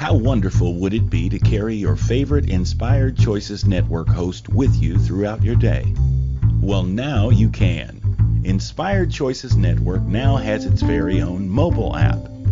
[0.00, 4.96] How wonderful would it be to carry your favorite Inspired Choices Network host with you
[4.96, 5.94] throughout your day?
[6.62, 8.40] Well, now you can.
[8.44, 12.29] Inspired Choices Network now has its very own mobile app.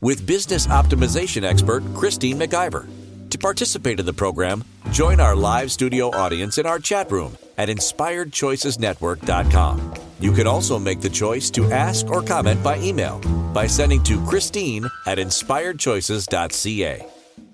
[0.00, 2.88] with business optimization expert Christine McIver.
[3.30, 4.62] To participate in the program,
[4.92, 9.94] join our live studio audience in our chat room at inspiredchoicesnetwork.com.
[10.20, 13.18] You can also make the choice to ask or comment by email
[13.52, 17.06] by sending to Christine at inspiredchoices.ca.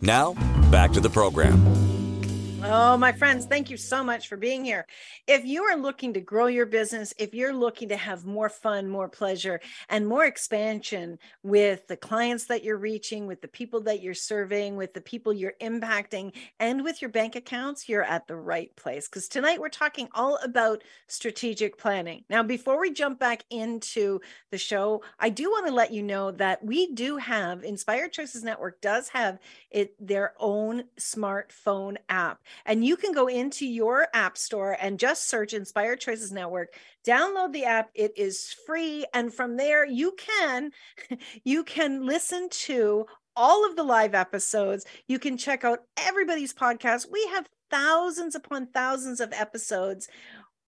[0.03, 0.35] Now,
[0.71, 2.00] back to the program.
[2.63, 4.87] Oh, my friends, thank you so much for being here.
[5.27, 8.87] If you are looking to grow your business, if you're looking to have more fun,
[8.87, 14.03] more pleasure, and more expansion with the clients that you're reaching, with the people that
[14.03, 18.37] you're serving, with the people you're impacting, and with your bank accounts, you're at the
[18.37, 19.09] right place.
[19.09, 22.25] Because tonight we're talking all about strategic planning.
[22.29, 26.31] Now, before we jump back into the show, I do want to let you know
[26.33, 29.39] that we do have Inspired Choices Network does have
[29.71, 32.41] it their own smartphone app.
[32.65, 36.75] And you can go into your app store and just search Inspired Choices Network,
[37.07, 37.91] download the app.
[37.95, 39.07] It is free.
[39.15, 40.71] And from there, you can,
[41.45, 44.85] you can listen to all of the live episodes.
[45.07, 47.07] You can check out everybody's podcast.
[47.11, 50.09] We have thousands upon thousands of episodes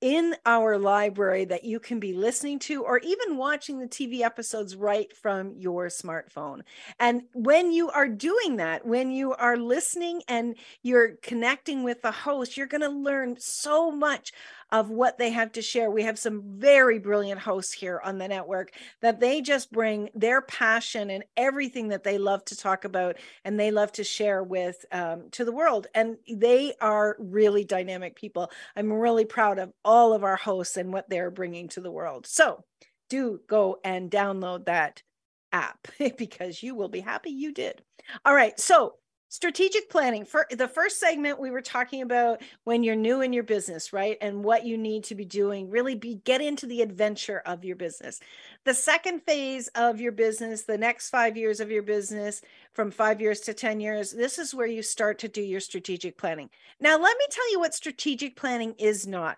[0.02, 4.76] in our library that you can be listening to or even watching the TV episodes
[4.76, 6.62] right from your smartphone.
[7.00, 12.12] And when you are doing that, when you are listening and you're connecting with the
[12.12, 14.34] host, you're going to learn so much
[14.72, 15.92] of what they have to share.
[15.92, 20.42] We have some very brilliant hosts here on the network that they just bring their
[20.42, 24.86] passion and everything that they love to talk about and they love to share with
[24.92, 25.88] um, to the world.
[25.94, 28.52] And they are really dynamic people.
[28.76, 32.26] I'm really proud of all of our hosts and what they're bringing to the world.
[32.26, 32.64] So
[33.10, 35.04] do go and download that
[35.52, 37.82] app because you will be happy you did.
[38.26, 38.58] All right.
[38.60, 38.96] So
[39.32, 40.26] strategic planning.
[40.26, 44.18] For the first segment we were talking about when you're new in your business right
[44.20, 47.78] and what you need to be doing really be get into the adventure of your
[47.78, 48.20] business.
[48.66, 52.42] The second phase of your business the next 5 years of your business
[52.74, 56.18] from 5 years to 10 years this is where you start to do your strategic
[56.18, 56.50] planning.
[56.82, 59.38] Now let me tell you what strategic planning is not.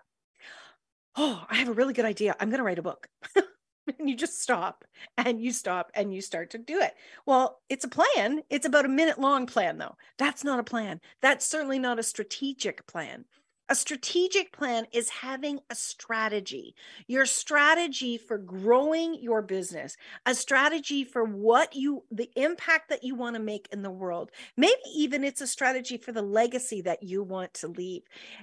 [1.14, 2.34] Oh i have a really good idea.
[2.40, 3.08] I'm going to write a book
[3.98, 4.84] and you just stop
[5.16, 6.94] and you stop and you start to do it.
[7.26, 8.42] Well, it's a plan.
[8.50, 9.96] It's about a minute long plan, though.
[10.18, 11.00] That's not a plan.
[11.20, 13.24] That's certainly not a strategic plan.
[13.70, 16.74] A strategic plan is having a strategy,
[17.06, 23.14] your strategy for growing your business, a strategy for what you, the impact that you
[23.14, 24.30] want to make in the world.
[24.58, 28.02] Maybe even it's a strategy for the legacy that you want to leave.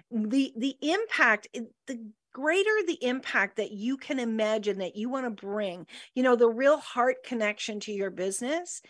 [0.09, 1.49] The, the impact,
[1.85, 1.99] the
[2.33, 6.49] greater the impact that you can imagine that you want to bring, you know, the
[6.49, 8.81] real heart connection to your business,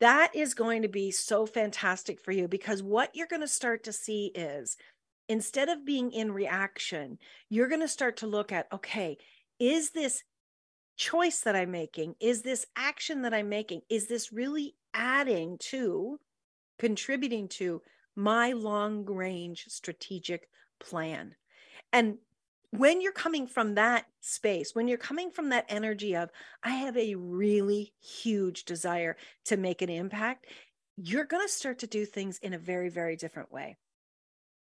[0.00, 3.84] that is going to be so fantastic for you because what you're going to start
[3.84, 4.76] to see is
[5.28, 7.18] instead of being in reaction,
[7.48, 9.16] you're going to start to look at, okay,
[9.58, 10.24] is this
[10.96, 16.18] choice that I'm making, is this action that I'm making, is this really adding to,
[16.78, 17.80] contributing to
[18.16, 20.48] my long range strategic
[20.80, 21.34] plan?
[21.92, 22.18] And
[22.72, 26.30] when you're coming from that space, when you're coming from that energy of,
[26.62, 30.46] I have a really huge desire to make an impact,
[30.96, 33.76] you're going to start to do things in a very, very different way.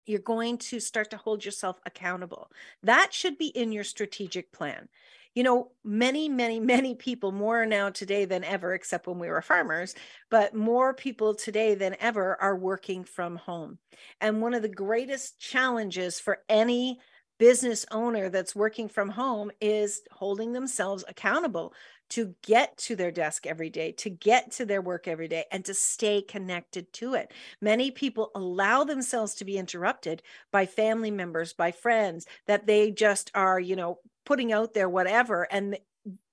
[0.07, 2.49] You're going to start to hold yourself accountable.
[2.82, 4.89] That should be in your strategic plan.
[5.36, 9.43] You know, many, many, many people, more now today than ever, except when we were
[9.43, 9.93] farmers,
[10.32, 13.78] but more people today than ever are working from home.
[14.20, 16.99] And one of the greatest challenges for any
[17.39, 21.73] business owner that's working from home is holding themselves accountable
[22.09, 25.63] to get to their desk every day, to get to their work every day, and
[25.65, 27.31] to stay connected to it.
[27.61, 30.21] Many people allow themselves to be interrupted
[30.51, 35.47] by family members, by friends that they just are, you know, putting out there, whatever.
[35.51, 35.77] And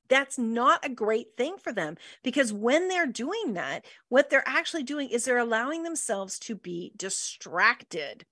[0.09, 4.85] that's not a great thing for them because when they're doing that, what they're actually
[4.85, 8.25] doing is they're allowing themselves to be distracted.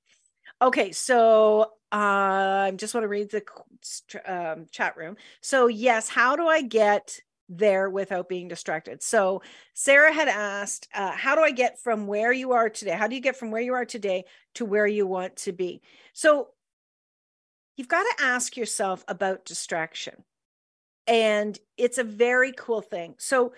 [0.62, 3.44] Okay, so I just want to read the
[4.26, 5.16] um, chat room.
[5.40, 9.00] So, yes, how do I get there without being distracted?
[9.00, 9.42] So,
[9.74, 12.92] Sarah had asked, uh, How do I get from where you are today?
[12.92, 14.24] How do you get from where you are today
[14.54, 15.82] to where you want to be?
[16.12, 16.48] So,
[17.76, 20.24] you've got to ask yourself about distraction.
[21.06, 23.14] And it's a very cool thing.
[23.18, 23.52] So,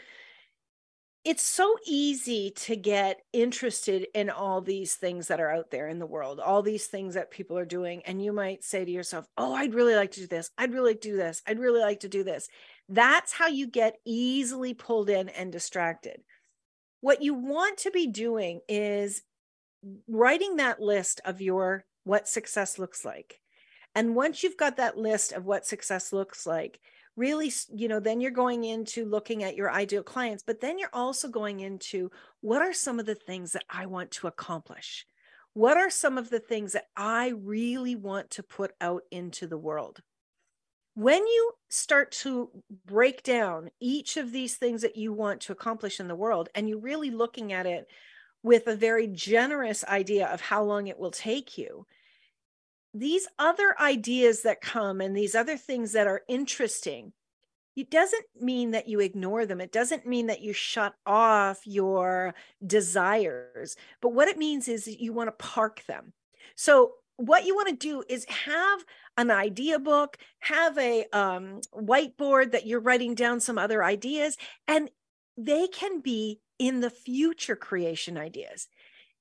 [1.27, 5.99] it's so easy to get interested in all these things that are out there in
[5.99, 8.01] the world, all these things that people are doing.
[8.07, 10.51] And you might say to yourself, Oh, I'd really like to do this.
[10.57, 11.43] I'd really like to do this.
[11.45, 12.49] I'd really like to do this.
[12.89, 16.23] That's how you get easily pulled in and distracted.
[17.01, 19.23] What you want to be doing is
[20.07, 23.41] writing that list of your what success looks like.
[23.97, 26.79] And once you've got that list of what success looks like,
[27.17, 30.91] really you know then you're going into looking at your ideal clients but then you're
[30.93, 32.11] also going into
[32.43, 35.07] what are some of the things that i want to accomplish?
[35.55, 39.57] What are some of the things that i really want to put out into the
[39.57, 40.01] world?
[40.93, 42.51] When you start to
[42.85, 46.69] break down each of these things that you want to accomplish in the world and
[46.69, 47.87] you're really looking at it
[48.43, 51.87] with a very generous idea of how long it will take you,
[52.99, 57.13] these other ideas that come and these other things that are interesting,
[57.77, 59.61] it doesn't mean that you ignore them.
[59.61, 62.35] It doesn't mean that you shut off your
[62.67, 63.77] desires.
[64.01, 66.15] But what it means is you want to park them.
[66.55, 68.85] So, what you want to do is have
[69.17, 74.37] an idea book, have a um, whiteboard that you're writing down some other ideas,
[74.69, 74.91] and
[75.39, 78.69] they can be in the future creation ideas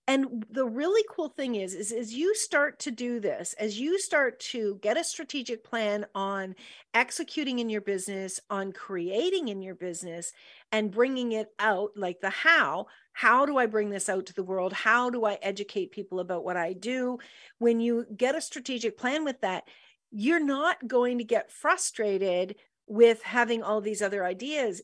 [0.08, 4.00] and the really cool thing is is as you start to do this as you
[4.00, 6.56] start to get a strategic plan on
[6.94, 10.32] executing in your business on creating in your business
[10.72, 14.44] and bringing it out like the how how do i bring this out to the
[14.44, 14.74] world?
[14.74, 17.18] How do i educate people about what i do?
[17.60, 19.64] When you get a strategic plan with that
[20.12, 22.56] you're not going to get frustrated
[22.88, 24.82] with having all these other ideas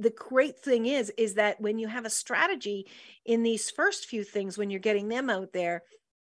[0.00, 2.86] the great thing is is that when you have a strategy
[3.24, 5.82] in these first few things when you're getting them out there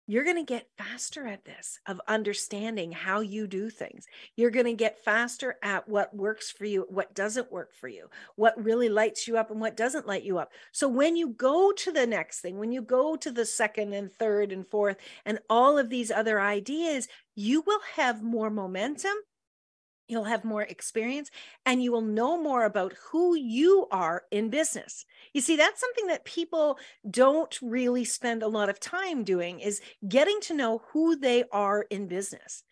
[0.07, 4.07] you're going to get faster at this of understanding how you do things.
[4.37, 8.09] You're going to get faster at what works for you, what doesn't work for you,
[8.37, 10.53] what really lights you up and what doesn't light you up.
[10.73, 14.13] So when you go to the next thing, when you go to the second and
[14.13, 19.15] third and fourth and all of these other ideas, you will have more momentum
[20.09, 21.31] you'll have more experience
[21.65, 25.05] and you will know more about who you are in business.
[25.33, 26.79] You see that's something that people
[27.11, 31.83] don't really spend a lot of time doing is getting to know who they are
[31.83, 32.63] in business.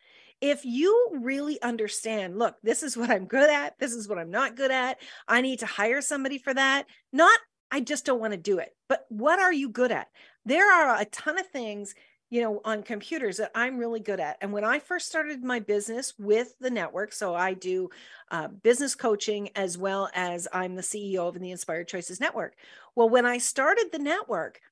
[0.41, 4.30] If you really understand look this is what i'm good at this is what i'm
[4.30, 7.39] not good at i need to hire somebody for that not
[7.70, 10.09] i just don't want to do it but what are you good at?
[10.45, 11.95] There are a ton of things
[12.33, 14.39] you know, on computers that I'm really good at.
[14.41, 17.91] And when I first started my business with the network, so I do
[18.30, 22.55] uh, business coaching as well as I'm the CEO of the Inspired Choices Network.
[22.97, 24.62] Well, when I started the network,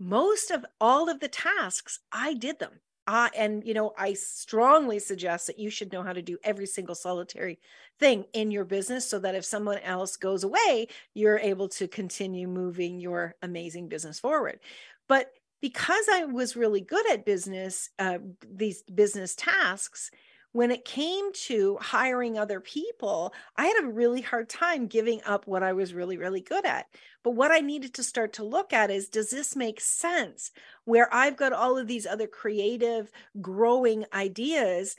[0.00, 2.80] most of all of the tasks, I did them.
[3.06, 6.66] Uh, and you know i strongly suggest that you should know how to do every
[6.66, 7.56] single solitary
[8.00, 12.48] thing in your business so that if someone else goes away you're able to continue
[12.48, 14.58] moving your amazing business forward
[15.06, 15.30] but
[15.60, 20.10] because I was really good at business, uh, these business tasks,
[20.52, 25.46] when it came to hiring other people, I had a really hard time giving up
[25.46, 26.86] what I was really, really good at.
[27.22, 30.52] But what I needed to start to look at is does this make sense?
[30.86, 34.96] Where I've got all of these other creative, growing ideas,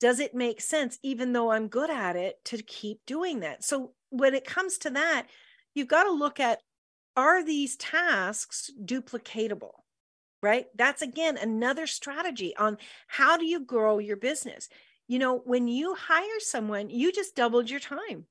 [0.00, 3.62] does it make sense, even though I'm good at it, to keep doing that?
[3.62, 5.28] So when it comes to that,
[5.72, 6.62] you've got to look at
[7.16, 9.72] are these tasks duplicatable?
[10.46, 10.66] Right?
[10.76, 12.78] That's again another strategy on
[13.08, 14.68] how do you grow your business.
[15.08, 18.26] You know, when you hire someone, you just doubled your time.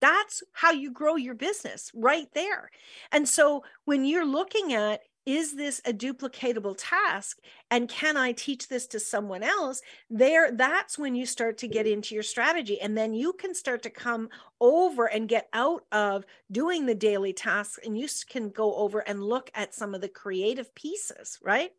[0.00, 2.70] That's how you grow your business right there.
[3.10, 7.38] And so when you're looking at is this a duplicatable task
[7.70, 11.84] and can i teach this to someone else there that's when you start to get
[11.84, 11.92] mm-hmm.
[11.94, 16.24] into your strategy and then you can start to come over and get out of
[16.50, 20.08] doing the daily tasks and you can go over and look at some of the
[20.08, 21.72] creative pieces right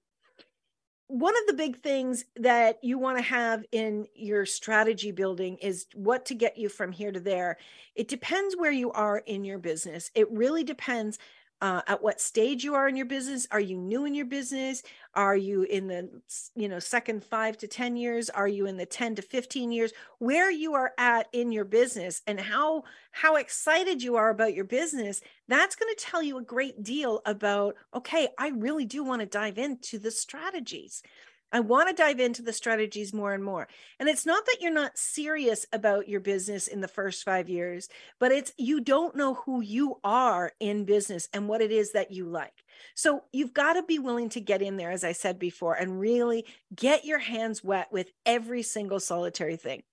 [1.08, 5.88] one of the big things that you want to have in your strategy building is
[5.96, 7.58] what to get you from here to there.
[7.96, 10.12] It depends where you are in your business.
[10.14, 11.18] It really depends
[11.62, 13.48] uh, at what stage you are in your business?
[13.52, 14.84] Are you new in your business?
[15.14, 16.10] Are you in the
[16.56, 18.30] you know second five to ten years?
[18.30, 19.92] Are you in the 10 to 15 years?
[20.20, 24.66] Where you are at in your business and how how excited you are about your
[24.66, 29.20] business that's going to tell you a great deal about okay i really do want
[29.20, 31.02] to dive into the strategies
[31.52, 33.68] I want to dive into the strategies more and more.
[34.00, 37.90] And it's not that you're not serious about your business in the first five years,
[38.20, 42.12] but it's you don't know who you are in business and what it is that
[42.12, 42.54] you like.
[42.96, 46.00] So you've got to be willing to get in there, as I said before, and
[46.00, 46.46] really
[46.76, 49.84] get your hands wet with every single solitary thing.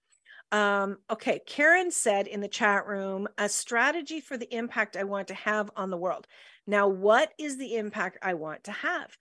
[0.52, 5.28] Um, okay, Karen said in the chat room, a strategy for the impact I want
[5.28, 6.26] to have on the world.
[6.66, 9.16] Now, what is the impact I want to have?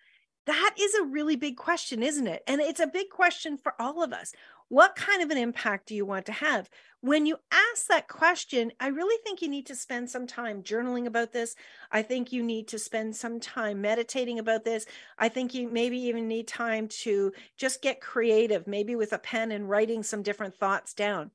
[0.45, 2.43] That is a really big question, isn't it?
[2.47, 4.31] And it's a big question for all of us.
[4.67, 6.69] What kind of an impact do you want to have?
[7.01, 11.05] When you ask that question, I really think you need to spend some time journaling
[11.05, 11.55] about this.
[11.91, 14.85] I think you need to spend some time meditating about this.
[15.17, 19.51] I think you maybe even need time to just get creative, maybe with a pen
[19.51, 21.31] and writing some different thoughts down.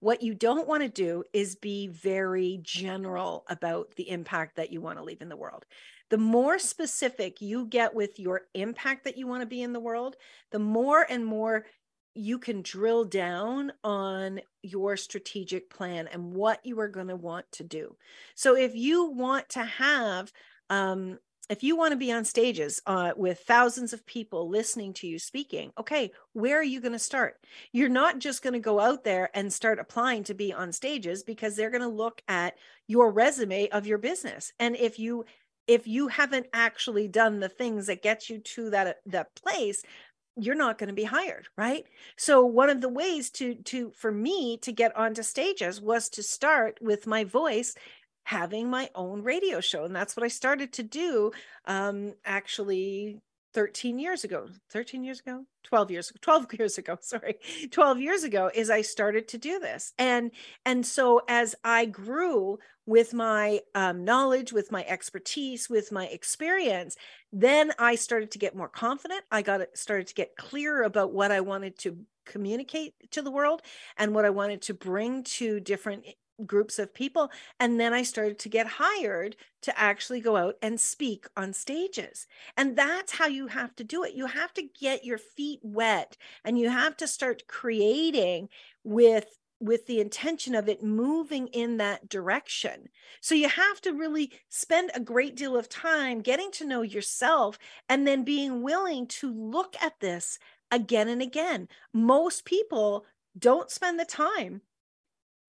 [0.00, 4.80] What you don't want to do is be very general about the impact that you
[4.80, 5.66] want to leave in the world
[6.10, 9.80] the more specific you get with your impact that you want to be in the
[9.80, 10.16] world,
[10.50, 11.66] the more and more
[12.14, 17.46] you can drill down on your strategic plan and what you are going to want
[17.52, 17.96] to do.
[18.34, 20.32] So if you want to have
[20.70, 25.06] um, if you want to be on stages uh, with thousands of people listening to
[25.06, 27.36] you speaking, okay, where are you going to start?
[27.72, 31.22] You're not just going to go out there and start applying to be on stages
[31.22, 32.56] because they're going to look at
[32.86, 34.52] your resume of your business.
[34.58, 35.24] And if you
[35.68, 39.82] if you haven't actually done the things that get you to that that place,
[40.36, 41.84] you're not going to be hired right
[42.16, 46.22] so one of the ways to to for me to get onto stages was to
[46.22, 47.74] start with my voice
[48.28, 49.86] having my own radio show.
[49.86, 51.32] And that's what I started to do
[51.64, 53.22] um, actually
[53.58, 57.34] 13 years ago 13 years ago 12 years 12 years ago sorry
[57.72, 59.92] 12 years ago is i started to do this.
[59.98, 60.30] And
[60.64, 66.96] and so as i grew with my um, knowledge with my expertise with my experience
[67.32, 69.22] then i started to get more confident.
[69.32, 73.62] I got started to get clearer about what i wanted to communicate to the world
[73.96, 76.04] and what i wanted to bring to different
[76.46, 77.30] groups of people.
[77.58, 82.26] And then I started to get hired to actually go out and speak on stages.
[82.56, 84.14] And that's how you have to do it.
[84.14, 88.48] You have to get your feet wet and you have to start creating
[88.84, 92.88] with with the intention of it moving in that direction.
[93.20, 97.58] So you have to really spend a great deal of time getting to know yourself
[97.88, 100.38] and then being willing to look at this
[100.70, 101.68] again and again.
[101.92, 103.04] Most people
[103.36, 104.62] don't spend the time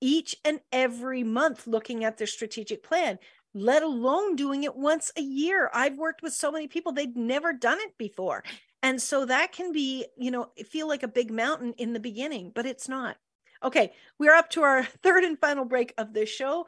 [0.02, 3.20] each and every month looking at their strategic plan,
[3.54, 5.70] let alone doing it once a year.
[5.74, 8.44] I've worked with so many people, they'd never done it before.
[8.82, 12.52] And so that can be, you know, feel like a big mountain in the beginning,
[12.54, 13.18] but it's not.
[13.62, 16.66] Okay, we're up to our third and final break of this show.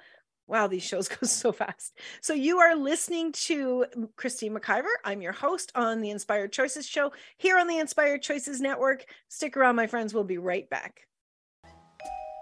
[0.47, 1.97] Wow, these shows go so fast.
[2.19, 3.85] So you are listening to
[4.17, 4.91] Christine McIver.
[5.05, 9.05] I'm your host on the Inspired Choices show here on the Inspired Choices Network.
[9.29, 10.13] Stick around, my friends.
[10.13, 11.07] We'll be right back.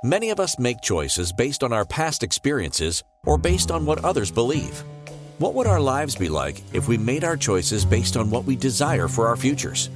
[0.03, 4.31] Many of us make choices based on our past experiences or based on what others
[4.31, 4.81] believe.
[5.39, 8.55] What would our lives be like if we made our choices based on what we
[8.55, 9.89] desire for our futures?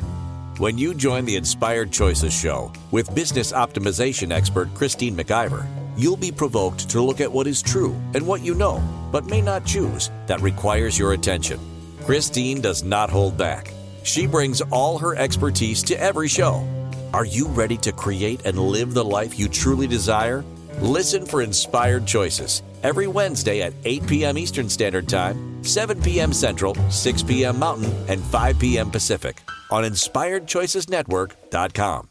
[0.57, 5.65] When you join the Inspired Choices show with business optimization expert Christine McIver,
[5.97, 9.41] you'll be provoked to look at what is true and what you know, but may
[9.41, 11.61] not choose, that requires your attention.
[12.03, 13.71] Christine does not hold back.
[14.03, 16.61] She brings all her expertise to every show
[17.13, 20.43] are you ready to create and live the life you truly desire?
[20.79, 24.35] Listen for Inspired Choices every Wednesday at 8 p.m.
[24.37, 26.33] Eastern Standard Time, 7 p.m.
[26.33, 27.59] Central, 6 p.m.
[27.59, 28.89] Mountain, and 5 p.m.
[28.89, 32.09] Pacific on InspiredChoicesNetwork.com.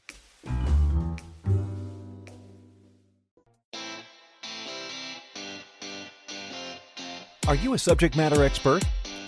[7.48, 8.84] Are you a subject matter expert?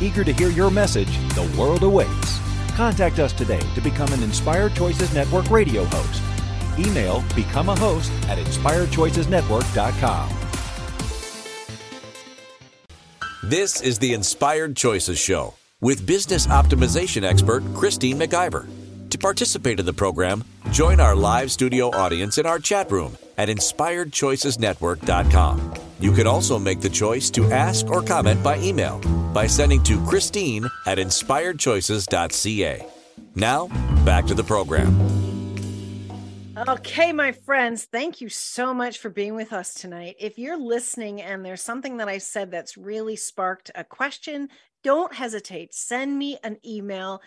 [0.00, 2.38] Eager to hear your message, the world awaits.
[2.76, 6.22] Contact us today to become an Inspired Choices Network radio host.
[6.78, 10.28] Email become a host at inspiredchoicesnetwork.com.
[13.42, 18.68] This is the Inspired Choices Show with business optimization expert Christine McIver.
[19.10, 23.48] To participate in the program, join our live studio audience in our chat room at
[23.48, 25.74] inspiredchoicesnetwork.com.
[26.00, 28.98] You can also make the choice to ask or comment by email
[29.32, 32.86] by sending to Christine at inspiredchoices.ca.
[33.34, 33.68] Now,
[34.04, 34.94] back to the program.
[36.68, 40.16] Okay, my friends, thank you so much for being with us tonight.
[40.18, 44.48] If you're listening and there's something that I said that's really sparked a question,
[44.82, 45.72] don't hesitate.
[45.72, 47.22] Send me an email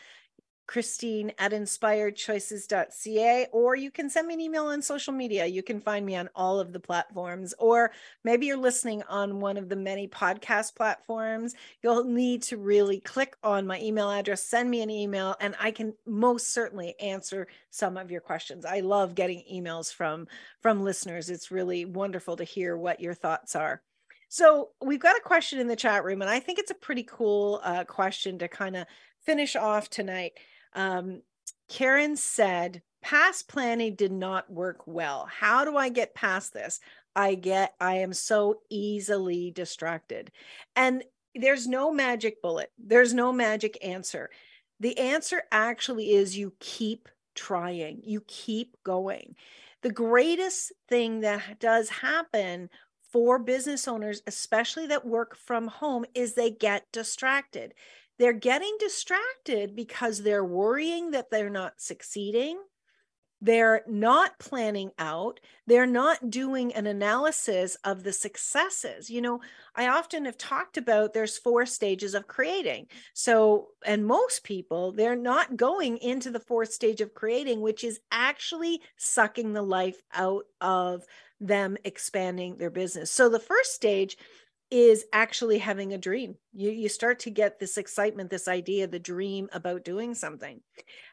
[0.68, 5.46] Christine at inspiredchoices.ca, or you can send me an email on social media.
[5.46, 7.92] You can find me on all of the platforms, or
[8.24, 11.56] maybe you're listening on one of the many podcast platforms.
[11.84, 15.72] You'll need to really click on my email address, send me an email, and I
[15.72, 18.66] can most certainly answer some of your questions.
[18.66, 20.28] I love getting emails from
[20.62, 21.30] from listeners.
[21.30, 23.82] It's really wonderful to hear what your thoughts are.
[24.30, 27.04] So we've got a question in the chat room, and I think it's a pretty
[27.04, 28.86] cool uh, question to kind of
[29.26, 30.32] finish off tonight.
[30.74, 31.22] Um,
[31.70, 35.28] Karen said, past planning did not work well.
[35.32, 36.80] How do I get past this?
[37.16, 40.32] I get, I am so easily distracted.
[40.76, 41.04] And
[41.36, 44.30] there's no magic bullet, there's no magic answer.
[44.80, 49.36] The answer actually is you keep trying, you keep going.
[49.82, 52.70] The greatest thing that does happen
[53.12, 57.74] for business owners, especially that work from home, is they get distracted
[58.22, 62.60] they're getting distracted because they're worrying that they're not succeeding.
[63.42, 65.40] They're not planning out.
[65.66, 69.10] They're not doing an analysis of the successes.
[69.10, 69.42] You know
[69.76, 72.86] i often have talked about there's four stages of creating.
[73.16, 78.02] So and most people they're not going into the fourth stage of creating which is
[78.12, 81.06] actually sucking the life out of
[81.40, 83.10] them expanding their business.
[83.10, 84.16] So the first stage
[84.72, 86.36] is actually having a dream.
[86.54, 90.62] You you start to get this excitement, this idea, the dream about doing something.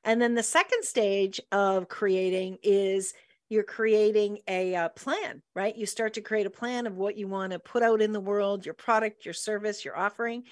[0.05, 3.13] And then the second stage of creating is
[3.51, 5.77] you're creating a uh, plan, right?
[5.77, 8.21] You start to create a plan of what you want to put out in the
[8.21, 10.45] world, your product, your service, your offering.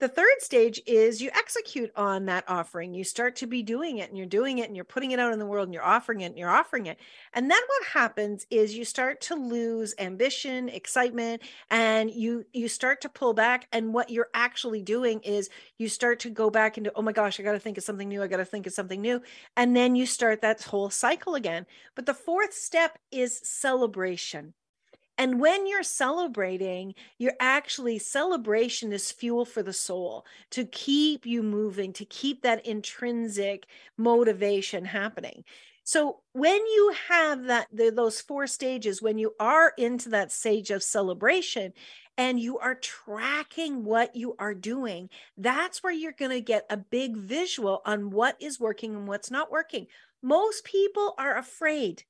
[0.00, 2.94] The third stage is you execute on that offering.
[2.94, 5.32] You start to be doing it and you're doing it and you're putting it out
[5.32, 6.98] in the world and you're offering it and you're offering it.
[7.32, 13.00] And then what happens is you start to lose ambition, excitement, and you you start
[13.00, 13.66] to pull back.
[13.72, 17.40] And what you're actually doing is you start to go back into, oh my gosh,
[17.40, 18.22] I got to think of something new.
[18.22, 19.20] I got to think of something new.
[19.56, 21.66] And then you start that whole cycle again.
[21.96, 24.54] But the fourth step is celebration.
[25.18, 31.42] And when you're celebrating, you're actually celebration is fuel for the soul to keep you
[31.42, 33.66] moving, to keep that intrinsic
[33.96, 35.44] motivation happening.
[35.82, 40.70] So when you have that the, those four stages, when you are into that stage
[40.70, 41.72] of celebration
[42.16, 46.76] and you are tracking what you are doing, that's where you're going to get a
[46.76, 49.86] big visual on what is working and what's not working.
[50.22, 52.04] Most people are afraid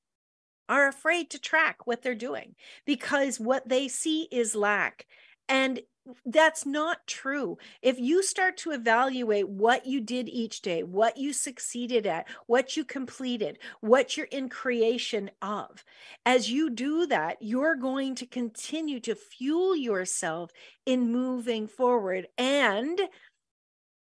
[0.68, 2.54] are afraid to track what they're doing
[2.84, 5.06] because what they see is lack.
[5.48, 5.80] And
[6.24, 7.58] that's not true.
[7.82, 12.76] If you start to evaluate what you did each day, what you succeeded at, what
[12.76, 15.84] you completed, what you're in creation of,
[16.24, 20.50] as you do that, you're going to continue to fuel yourself
[20.86, 22.26] in moving forward.
[22.38, 23.00] And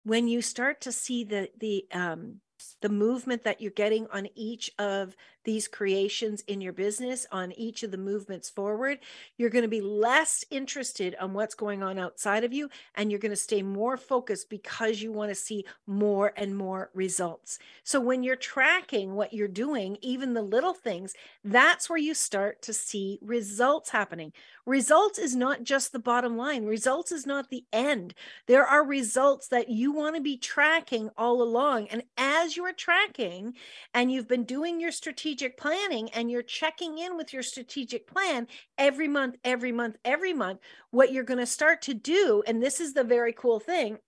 [0.04, 2.40] when you start to see the the um,
[2.80, 5.16] the movement that you're getting on each of
[5.47, 8.99] these creations in your business, on each of the movements forward,
[9.38, 12.68] you're going to be less interested on what's going on outside of you.
[12.94, 16.90] And you're going to stay more focused because you want to see more and more
[16.92, 17.59] results.
[17.84, 22.61] So when you're tracking what you're doing, even the little things, that's where you start
[22.62, 24.32] to see results happening.
[24.66, 28.14] Results is not just the bottom line, results is not the end.
[28.47, 31.86] There are results that you want to be tracking all along.
[31.86, 33.55] And as you're tracking
[33.94, 38.47] and you've been doing your strategic planning and you're checking in with your strategic plan
[38.78, 40.61] every month, every month, every month,
[40.91, 43.99] what you're going to start to do, and this is the very cool thing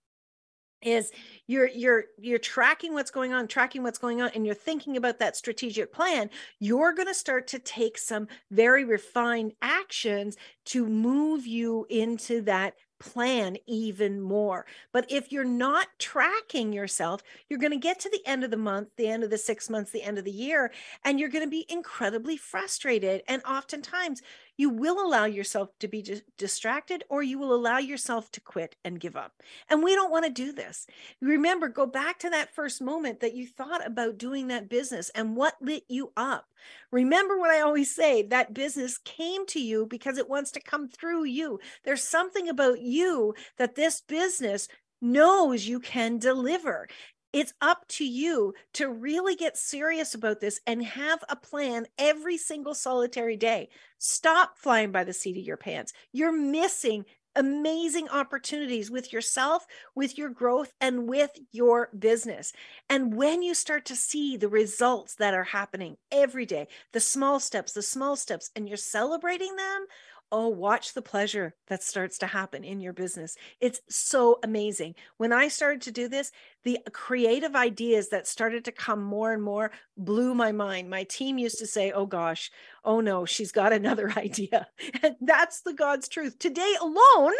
[0.81, 1.11] is
[1.47, 5.19] you're you're you're tracking what's going on tracking what's going on and you're thinking about
[5.19, 11.45] that strategic plan you're going to start to take some very refined actions to move
[11.45, 14.65] you into that plan even more.
[14.91, 18.57] But if you're not tracking yourself, you're going to get to the end of the
[18.57, 20.71] month, the end of the six months, the end of the year,
[21.03, 23.23] and you're going to be incredibly frustrated.
[23.27, 24.21] And oftentimes,
[24.59, 26.03] you will allow yourself to be
[26.37, 29.41] distracted or you will allow yourself to quit and give up.
[29.69, 30.85] And we don't want to do this.
[31.21, 35.37] Remember, go back to that first moment that you thought about doing that business and
[35.37, 36.45] what lit you up.
[36.91, 40.89] Remember what I always say that business came to you because it wants to come
[40.89, 41.61] through you.
[41.85, 44.67] There's something about you that this business
[45.01, 46.89] knows you can deliver
[47.33, 52.37] it's up to you to really get serious about this and have a plan every
[52.37, 53.69] single solitary day.
[53.97, 55.93] Stop flying by the seat of your pants.
[56.11, 57.05] You're missing
[57.35, 59.65] amazing opportunities with yourself,
[59.95, 62.51] with your growth, and with your business.
[62.89, 67.39] And when you start to see the results that are happening every day, the small
[67.39, 69.85] steps, the small steps, and you're celebrating them,
[70.31, 73.35] oh, watch the pleasure that starts to happen in your business.
[73.59, 74.95] It's so amazing.
[75.17, 76.31] When I started to do this,
[76.63, 80.89] the creative ideas that started to come more and more blew my mind.
[80.89, 82.51] My team used to say, oh gosh,
[82.83, 84.67] oh no, she's got another idea.
[85.01, 86.37] And that's the God's truth.
[86.37, 87.33] Today alone,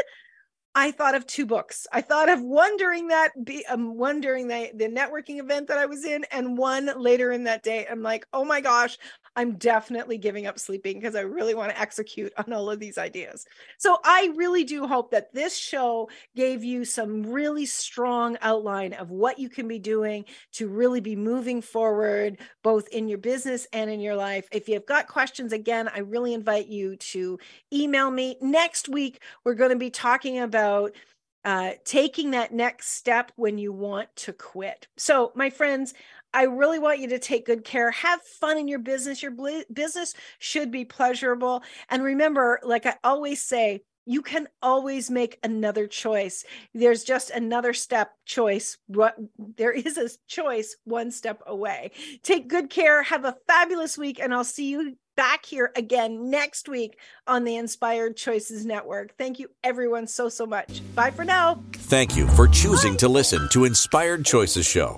[0.76, 1.88] I thought of two books.
[1.92, 5.80] I thought of one during that be um, one during the, the networking event that
[5.80, 7.88] I was in and one later in that day.
[7.90, 8.98] I'm like, oh my gosh,
[9.36, 12.98] I'm definitely giving up sleeping because I really want to execute on all of these
[12.98, 13.46] ideas.
[13.78, 19.12] So I really do hope that this show gave you some really strong outline of
[19.12, 23.90] what you can be doing to really be moving forward, both in your business and
[23.90, 24.48] in your life.
[24.52, 27.40] If you've got questions, again, I really invite you to
[27.74, 28.38] email me.
[28.42, 30.96] Next week, we're going to be talking about
[31.46, 34.88] uh, taking that next step when you want to quit.
[34.98, 35.94] So, my friends,
[36.34, 37.92] I really want you to take good care.
[37.92, 39.22] Have fun in your business.
[39.22, 39.34] Your
[39.72, 41.64] business should be pleasurable.
[41.90, 46.44] And remember, like I always say, you can always make another choice.
[46.74, 48.78] There's just another step choice.
[48.88, 51.92] What there is a choice one step away.
[52.24, 53.04] Take good care.
[53.04, 57.58] Have a fabulous week, and I'll see you back here again next week on the
[57.58, 59.16] Inspired Choices Network.
[59.18, 60.82] Thank you, everyone, so, so much.
[60.96, 61.62] Bye for now.
[61.74, 64.98] Thank you for choosing to listen to Inspired Choices Show.